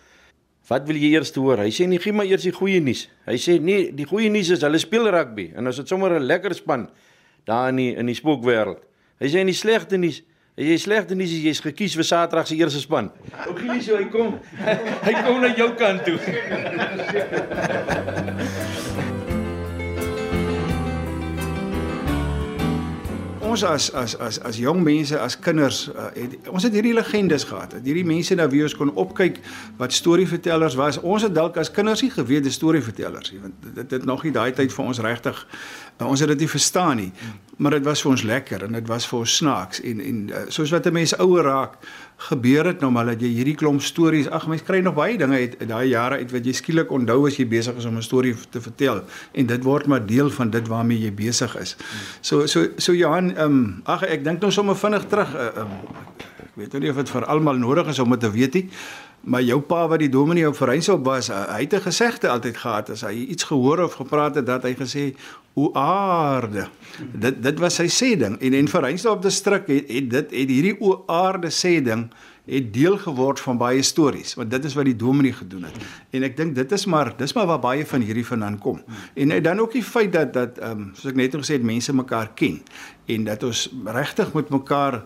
wat 0.71 0.87
wil 0.88 0.99
jy 0.99 1.12
eers 1.15 1.35
hoor 1.37 1.62
hy 1.62 1.71
sê 1.75 1.87
nee 1.91 2.03
gee 2.03 2.15
maar 2.17 2.27
eers 2.31 2.47
die 2.49 2.55
goeie 2.57 2.81
nuus 2.83 3.07
hy 3.29 3.38
sê 3.38 3.59
nee 3.62 3.93
die 3.95 4.09
goeie 4.09 4.31
nuus 4.35 4.51
is 4.57 4.67
hulle 4.67 4.81
speel 4.83 5.07
rugby 5.15 5.51
en 5.55 5.71
ons 5.71 5.79
het 5.79 5.88
sommer 5.88 6.19
'n 6.19 6.27
lekker 6.27 6.55
span 6.59 6.88
daar 7.47 7.71
in 7.71 7.77
die 7.77 7.93
in 7.95 8.07
die 8.07 8.19
spookwêreld 8.19 8.83
hy 9.23 9.29
sê 9.31 9.45
nie 9.45 9.55
slegte 9.55 9.97
nuus 9.97 10.23
Jy 10.53 10.75
is 10.77 10.83
slegte 10.85 11.15
nuus 11.17 11.31
jy's 11.33 11.62
gekies 11.65 11.95
vir 11.97 12.05
Saterdag 12.05 12.47
se 12.47 12.57
eerste 12.59 12.81
span. 12.83 13.09
Ook 13.49 13.57
Gili 13.57 13.81
so 13.81 13.97
hy 13.97 14.05
kom. 14.12 14.37
hy 15.07 15.15
kom 15.25 15.41
na 15.41 15.49
jou 15.57 15.71
kant 15.81 16.05
toe. 16.05 16.21
ons 23.53 23.65
as 23.67 23.88
as 23.95 24.15
as 24.17 24.38
as 24.49 24.59
jong 24.61 24.83
mense, 24.85 25.19
as 25.19 25.37
kinders, 25.38 25.85
uh, 25.93 26.09
het, 26.17 26.37
ons 26.51 26.65
het 26.67 26.75
hierdie 26.77 26.95
legendes 26.97 27.45
gehad. 27.49 27.77
Hierdie 27.85 28.07
mense 28.09 28.37
na 28.38 28.49
wie 28.53 28.62
ons 28.65 28.77
kon 28.79 28.93
opkyk 29.01 29.41
wat 29.81 29.95
storievertellers 29.95 30.77
was. 30.81 31.01
Ons 31.01 31.29
het 31.29 31.35
dalk 31.37 31.59
as 31.61 31.73
kinders 31.73 32.03
nie 32.05 32.12
geweet 32.15 32.47
dis 32.49 32.59
storievertellers 32.61 33.33
nie, 33.33 33.41
want 33.45 33.71
dit 33.81 33.97
het 33.99 34.09
nog 34.09 34.25
nie 34.27 34.35
daai 34.35 34.53
tyd 34.57 34.73
vir 34.73 34.85
ons 34.85 35.03
regtig 35.05 35.47
uh, 36.01 36.09
ons 36.09 36.21
het 36.21 36.33
dit 36.35 36.45
nie 36.45 36.51
verstaan 36.51 36.97
nie. 36.97 37.11
Maar 37.57 37.77
dit 37.79 37.85
was 37.87 38.03
vir 38.03 38.11
ons 38.11 38.23
lekker 38.27 38.65
en 38.67 38.79
dit 38.79 38.88
was 38.91 39.07
vir 39.07 39.19
ons 39.19 39.37
snaaks 39.43 39.83
en 39.87 40.01
en 40.03 40.23
uh, 40.29 40.45
soos 40.49 40.73
wat 40.75 40.87
'n 40.87 40.93
mens 40.93 41.15
ouer 41.19 41.45
raak, 41.45 41.77
gebeur 42.29 42.69
dit 42.71 42.81
nou 42.85 42.91
maar 42.95 43.09
dat 43.13 43.23
jy 43.23 43.31
hierdie 43.35 43.57
klomp 43.59 43.83
stories, 43.83 44.29
ag 44.31 44.47
mens 44.51 44.63
kry 44.67 44.81
nog 44.85 44.95
baie 44.95 45.19
dinge 45.19 45.39
uit 45.39 45.57
daai 45.69 45.89
jare 45.91 46.21
uit 46.23 46.33
wat 46.35 46.47
jy 46.47 46.55
skielik 46.57 46.93
onthou 46.95 47.27
as 47.27 47.39
jy 47.41 47.47
besig 47.51 47.77
is 47.81 47.89
om 47.89 47.97
'n 47.97 48.03
storie 48.03 48.35
te 48.51 48.61
vertel 48.61 49.03
en 49.33 49.47
dit 49.47 49.65
word 49.65 49.87
maar 49.87 50.07
deel 50.07 50.31
van 50.31 50.51
dit 50.51 50.69
waarmee 50.69 50.99
jy 50.99 51.13
besig 51.13 51.57
is. 51.57 51.77
So 52.21 52.47
so 52.47 52.69
so 52.77 52.93
Johan, 52.93 53.35
ehm 53.37 53.47
um, 53.47 53.83
ag 53.85 54.03
ek 54.03 54.25
dink 54.25 54.41
nou 54.41 54.53
sommer 54.53 54.77
vinnig 54.77 55.07
terug 55.09 55.35
uh, 55.35 55.51
um, 55.57 55.73
ek 56.43 56.55
weet 56.55 56.81
nie 56.81 56.91
of 56.91 56.97
dit 56.97 57.11
vir 57.11 57.25
almal 57.25 57.57
nodig 57.57 57.89
is 57.89 57.99
om 57.99 58.11
dit 58.11 58.21
te 58.21 58.31
weet 58.31 58.55
nie. 58.55 58.69
Maar 59.23 59.43
jou 59.43 59.61
pa 59.61 59.85
wat 59.89 60.01
die 60.03 60.11
dominee 60.11 60.49
op 60.49 60.57
Vereinsop 60.59 61.05
was, 61.07 61.29
hy 61.31 61.61
het 61.63 61.75
'n 61.75 61.81
gesegde 61.81 62.29
altyd 62.29 62.57
gehad 62.57 62.91
as 62.91 63.01
hy 63.01 63.13
iets 63.31 63.45
gehoor 63.45 63.85
of 63.85 63.95
gepraat 63.95 64.35
het 64.35 64.47
dat 64.47 64.63
hy 64.63 64.75
gesê 64.75 65.15
o 65.55 65.71
aarde. 65.73 66.69
Dit 67.13 67.43
dit 67.43 67.59
was 67.59 67.75
sy 67.75 67.87
sê 67.87 68.17
ding 68.19 68.41
en 68.41 68.55
en 68.55 68.69
Vereinsop 68.69 69.23
distrik 69.23 69.67
het, 69.67 69.89
het 69.89 70.11
dit 70.11 70.31
het 70.31 70.49
hierdie 70.49 70.77
o 70.81 71.05
aarde 71.07 71.51
sê 71.51 71.83
ding 71.83 72.11
het 72.45 72.73
deel 72.75 72.97
geword 72.99 73.41
van 73.41 73.59
baie 73.59 73.83
stories 73.83 74.35
want 74.35 74.51
dit 74.51 74.65
is 74.65 74.75
wat 74.75 74.85
die 74.85 74.97
dominee 74.97 75.33
gedoen 75.33 75.69
het. 75.69 75.77
En 76.11 76.23
ek 76.27 76.37
dink 76.37 76.55
dit 76.55 76.73
is 76.73 76.87
maar 76.87 77.13
dis 77.17 77.35
maar 77.35 77.47
waar 77.47 77.61
baie 77.63 77.87
van 77.87 78.01
hierdie 78.01 78.27
vandaan 78.27 78.59
kom. 78.59 78.81
En 79.15 79.43
dan 79.43 79.61
ook 79.61 79.73
die 79.73 79.85
feit 79.85 80.13
dat 80.13 80.33
dat 80.33 80.59
ehm 80.59 80.71
um, 80.71 80.91
soos 80.95 81.13
ek 81.13 81.21
net 81.21 81.37
gesê 81.37 81.61
het 81.61 81.63
mense 81.63 81.95
mekaar 81.95 82.33
ken 82.35 82.63
en 83.07 83.25
dat 83.25 83.43
ons 83.43 83.69
regtig 83.85 84.33
met 84.33 84.49
mekaar 84.51 85.03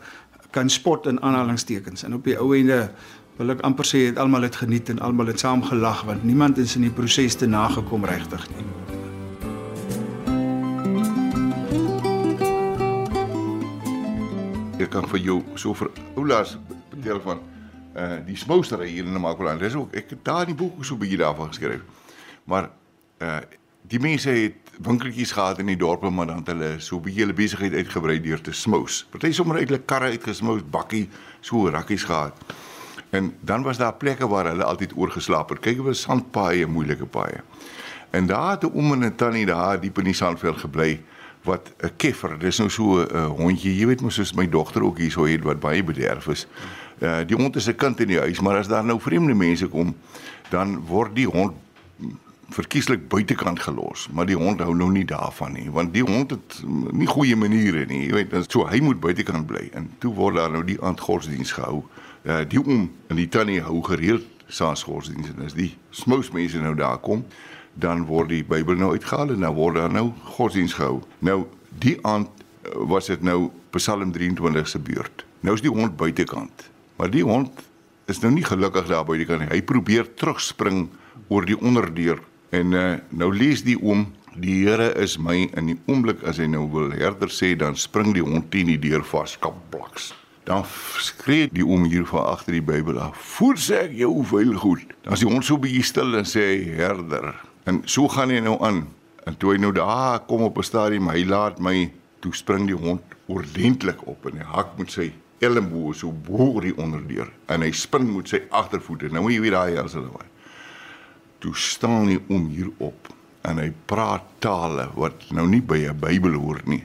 kan 0.50 0.70
spot 0.70 1.06
in 1.06 1.20
aanhalingstekens 1.22 2.02
en 2.02 2.14
op 2.14 2.24
die 2.24 2.38
ou 2.38 2.54
ende 2.56 2.90
wil 3.36 3.52
ek 3.52 3.60
amper 3.68 3.84
sê 3.84 4.06
het 4.06 4.18
almal 4.20 4.46
het 4.46 4.56
geniet 4.56 4.88
en 4.88 5.00
almal 5.04 5.28
het 5.28 5.42
saam 5.42 5.62
gelag 5.64 6.02
want 6.08 6.24
niemand 6.24 6.58
is 6.58 6.76
in 6.76 6.86
die 6.86 6.92
proses 6.92 7.34
te 7.36 7.46
nagekom 7.46 8.04
regtig 8.08 8.46
nie. 8.54 8.64
Ek 14.80 14.90
kan 14.92 15.08
vir 15.10 15.20
jou 15.20 15.42
so 15.54 15.76
vir 15.76 15.90
oulaas 16.16 16.56
vertel 16.94 17.20
van 17.26 17.42
uh 17.96 18.16
die 18.24 18.36
smoustery 18.36 18.88
hier 18.92 19.04
in 19.04 19.12
Namakwaland. 19.16 19.60
Dis 19.60 19.76
ook 19.76 19.92
ek 19.96 20.14
daar 20.24 20.46
in 20.46 20.54
die 20.54 20.60
boek 20.62 20.84
so 20.84 20.94
'n 20.94 21.00
bietjie 21.00 21.20
daarvan 21.20 21.52
geskryf. 21.52 21.84
Maar 22.44 22.70
uh 23.20 23.40
die 23.86 24.00
mense 24.00 24.30
het 24.30 24.80
winkeltjies 24.82 25.32
gehad 25.32 25.58
in 25.58 25.66
die 25.66 25.76
dorpe 25.76 26.10
maar 26.10 26.26
dan 26.26 26.38
het 26.38 26.46
hulle 26.46 26.80
so 26.80 26.96
'n 26.96 27.02
bietjie 27.02 27.22
hulle 27.24 27.36
besigheid 27.36 27.72
uitgebrei 27.72 28.20
deur 28.20 28.40
te 28.40 28.52
smous. 28.52 29.04
Party 29.10 29.32
sommer 29.32 29.56
eintlik 29.56 29.86
karre 29.86 30.08
uitgesmous, 30.08 30.62
bakkie, 30.70 31.08
so 31.40 31.68
rakkies 31.68 32.04
gehad. 32.04 32.32
En 33.10 33.34
dan 33.40 33.62
was 33.62 33.78
daar 33.78 33.94
plekke 33.94 34.28
waar 34.28 34.46
hulle 34.46 34.64
altyd 34.64 34.96
oorgeslaap 34.96 35.48
het. 35.48 35.58
Kyk, 35.58 35.82
was 35.82 36.00
sandpaaie, 36.00 36.66
moeilike 36.66 37.06
paaie. 37.06 37.42
En 38.10 38.26
daar 38.26 38.50
het 38.50 38.62
'n 38.62 38.72
oom 38.74 38.92
en 38.92 39.04
'n 39.04 39.14
tannie 39.14 39.46
daar 39.46 39.80
diep 39.80 39.98
in 39.98 40.04
die 40.04 40.14
sandveld 40.14 40.56
gebly 40.56 41.00
wat 41.42 41.72
'n 41.78 41.90
keffer, 41.96 42.38
dis 42.38 42.58
nou 42.58 42.70
so 42.70 43.02
'n 43.02 43.26
hondjie, 43.26 43.76
jy 43.78 43.86
weet 43.86 44.00
mos 44.00 44.14
soos 44.14 44.32
my 44.34 44.48
dogter 44.48 44.82
ook 44.82 44.98
hier 44.98 45.10
so 45.10 45.24
het 45.24 45.42
wat 45.42 45.60
baie 45.60 45.84
bederf 45.84 46.26
is. 46.26 46.46
Uh 46.98 47.20
die 47.26 47.36
hond 47.36 47.56
is 47.56 47.68
'n 47.68 47.76
kind 47.76 48.00
in 48.00 48.08
die 48.08 48.18
huis, 48.18 48.40
maar 48.40 48.56
as 48.56 48.68
daar 48.68 48.84
nou 48.84 49.00
vreemde 49.00 49.34
mense 49.34 49.68
kom, 49.68 49.96
dan 50.48 50.80
word 50.86 51.14
die 51.14 51.26
hond 51.26 51.52
verkieslik 52.48 53.08
buitekant 53.08 53.60
gelos, 53.60 54.08
maar 54.12 54.26
die 54.26 54.36
hond 54.36 54.60
hou 54.60 54.74
nou 54.74 54.90
nie 54.90 55.04
daarvan 55.04 55.52
nie, 55.52 55.70
want 55.70 55.92
die 55.92 56.02
hond 56.02 56.30
het 56.30 56.62
nie 56.90 57.06
goeie 57.06 57.36
maniere 57.36 57.86
nie. 57.86 58.06
Jy 58.06 58.12
weet, 58.12 58.52
so 58.52 58.66
hy 58.66 58.80
moet 58.80 59.00
buitekant 59.00 59.46
bly. 59.46 59.68
En 59.72 59.90
toe 59.98 60.14
word 60.14 60.36
daar 60.36 60.50
nou 60.50 60.64
die 60.64 60.78
aandgodsdiens 60.82 61.52
gehou. 61.52 61.82
Uh 62.26 62.42
die 62.48 62.58
oom 62.58 62.88
en 63.06 63.20
die 63.20 63.28
tannie 63.30 63.60
hou 63.62 63.80
gereeld 63.86 64.26
saasgodsdiens 64.50 65.30
en 65.30 65.44
as 65.46 65.54
die 65.54 65.72
smousmense 65.94 66.58
nou 66.62 66.74
daar 66.78 66.98
kom, 67.02 67.24
dan 67.78 68.06
word 68.08 68.30
die 68.32 68.42
Bybel 68.46 68.78
nou 68.78 68.92
uitgehaal 68.94 69.34
en 69.34 69.44
dan 69.46 69.54
word 69.54 69.78
daar 69.78 69.92
nou 69.92 70.08
godsdiens 70.36 70.74
gehou. 70.78 71.02
Nou 71.18 71.44
die 71.82 71.96
aand 72.06 72.30
was 72.90 73.10
dit 73.12 73.22
nou 73.22 73.50
Psalm 73.76 74.12
23 74.12 74.68
se 74.68 74.78
beurt. 74.82 75.24
Nou 75.40 75.54
is 75.54 75.62
die 75.62 75.70
hond 75.70 75.96
buitekant. 75.96 76.70
Maar 76.96 77.10
die 77.12 77.24
hond 77.26 77.62
is 78.10 78.22
nou 78.22 78.32
nie 78.32 78.44
gelukkig 78.46 78.88
daar 78.90 79.04
buitekant 79.06 79.44
nie. 79.44 79.50
Hy 79.52 79.62
probeer 79.66 80.08
terugspring 80.18 80.86
oor 81.28 81.46
die 81.46 81.58
onderdeur 81.58 82.22
en 82.54 82.74
uh, 82.74 82.86
nou 83.10 83.32
lees 83.34 83.64
die 83.66 83.76
oom 83.82 84.06
die 84.36 84.60
Here 84.66 84.90
is 85.00 85.16
my 85.18 85.46
in 85.56 85.72
die 85.72 85.78
oomblik 85.88 86.22
as 86.28 86.40
hy 86.42 86.48
nou 86.50 86.66
wil 86.72 86.92
herder 86.92 87.32
sê 87.32 87.54
dan 87.56 87.76
spring 87.78 88.12
die 88.16 88.24
hond 88.24 88.50
teen 88.52 88.68
die 88.68 88.80
deur 88.80 89.04
vas 89.06 89.36
kapplaks. 89.40 90.12
Dan 90.46 90.62
skree 91.02 91.48
die 91.50 91.64
oom 91.66 91.88
hier 91.90 92.06
van 92.06 92.28
agter 92.30 92.54
die 92.54 92.62
Bybel 92.62 93.00
af. 93.02 93.18
Voer 93.34 93.58
sê 93.58 93.80
ek 93.88 93.96
jou 93.98 94.12
veel 94.30 94.54
goed. 94.62 94.84
Dan 95.02 95.16
as 95.16 95.24
die 95.24 95.30
hond 95.30 95.44
so 95.44 95.58
bietjie 95.58 95.82
stil 95.82 96.14
en 96.14 96.28
sê 96.28 96.46
herder. 96.76 97.32
En 97.66 97.82
so 97.90 98.06
gaan 98.08 98.30
hy 98.30 98.38
nou 98.44 98.54
aan. 98.62 98.84
En 99.26 99.34
toe 99.34 99.56
hy 99.56 99.58
nou 99.58 99.72
daar 99.74 100.22
kom 100.30 100.46
op 100.46 100.58
'n 100.58 100.62
stadium, 100.62 101.10
hy 101.10 101.24
laat 101.26 101.58
my 101.58 101.90
toe 102.22 102.34
spring 102.34 102.66
die 102.66 102.78
hond 102.78 103.02
oordentlik 103.26 104.06
op 104.06 104.26
en 104.26 104.38
hy 104.38 104.44
hak 104.44 104.78
met 104.78 104.90
sy 104.90 105.12
elmboog 105.38 105.96
so 105.98 106.12
bo 106.12 106.60
die 106.60 106.74
onderdeur 106.78 107.28
en 107.52 107.62
hy 107.62 107.72
spin 107.72 108.06
met 108.14 108.28
sy 108.28 108.40
agtervoete. 108.50 109.10
Nou 109.12 109.22
moet 109.26 109.36
jy 109.36 109.40
weet 109.40 109.56
daai 109.56 109.78
as 109.82 109.96
hulle 109.98 110.12
was. 110.14 110.30
Toe 111.38 111.54
staan 111.54 112.08
hy 112.08 112.20
om 112.28 112.46
hier 112.48 112.70
op 112.78 113.10
en 113.46 113.58
hy 113.58 113.72
praat 113.86 114.24
tale 114.38 114.88
wat 114.94 115.28
nou 115.30 115.46
nie 115.46 115.60
by 115.60 115.86
'n 115.90 116.00
Bybel 116.00 116.34
hoort 116.34 116.66
nie. 116.66 116.84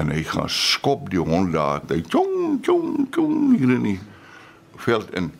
En 0.00 0.10
hy 0.10 0.22
gaan 0.26 0.50
skop 0.50 1.10
die 1.10 1.22
hond 1.22 1.52
daar. 1.54 1.82
Hy 1.88 2.02
tjong 2.02 2.60
tjong 2.64 3.08
tjong 3.14 3.56
hier 3.58 3.74
in 3.76 3.88
die 3.92 4.00
veld 4.84 5.10
in 5.14 5.32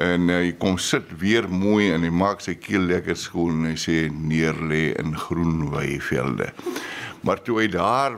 en 0.00 0.30
hy 0.32 0.54
kom 0.56 0.78
sit 0.80 1.10
weer 1.20 1.44
mooi 1.52 1.90
en 1.92 2.04
hy 2.06 2.10
maak 2.16 2.40
sy 2.40 2.54
keel 2.56 2.86
lekker 2.88 3.16
skoon 3.18 3.60
en 3.60 3.72
hy 3.72 3.76
sê 3.76 3.96
neer 4.08 4.56
lê 4.56 4.86
in 4.96 5.12
groen 5.20 5.66
weivelde. 5.72 6.48
Maar 7.22 7.42
toe 7.44 7.60
hy 7.60 7.66
daar 7.72 8.16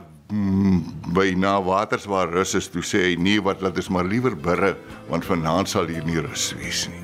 by 1.15 1.27
na 1.37 1.57
waters 1.61 2.07
waar 2.09 2.31
rus 2.31 2.55
is, 2.57 2.69
toe 2.71 2.81
sê 2.81 3.03
hy 3.11 3.15
nee, 3.19 3.43
wat 3.43 3.61
laat 3.61 3.77
ons 3.77 3.91
maar 3.93 4.07
liewer 4.07 4.35
burre 4.35 4.73
want 5.09 5.27
vanaand 5.27 5.69
sal 5.69 5.91
hier 5.91 6.05
nie 6.07 6.21
rus 6.23 6.53
wees 6.57 6.87
nie. 6.89 7.03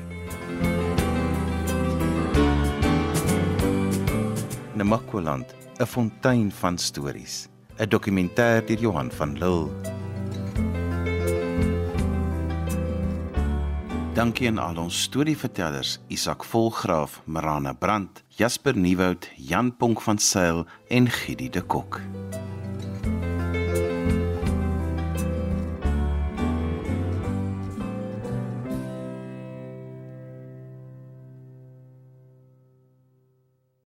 Namakwaland, 4.74 5.54
'n 5.78 5.86
fontein 5.86 6.50
van 6.50 6.78
stories. 6.78 7.51
'n 7.82 7.88
Dokumentêr 7.88 8.62
deur 8.66 8.78
Johan 8.78 9.10
van 9.10 9.32
Lille. 9.34 9.70
Dankie 14.14 14.48
aan 14.48 14.58
al 14.58 14.76
ons 14.76 15.02
storievertellers, 15.02 15.98
Isak 16.06 16.44
Volgraaf, 16.44 17.22
Marana 17.24 17.72
Brandt, 17.72 18.22
Jasper 18.28 18.76
Nieuwoud, 18.76 19.30
Jan 19.36 19.76
Ponk 19.76 20.00
van 20.00 20.18
Sail 20.18 20.66
en 20.88 21.10
Gidi 21.10 21.50
de 21.50 21.62
Kok. 21.62 22.00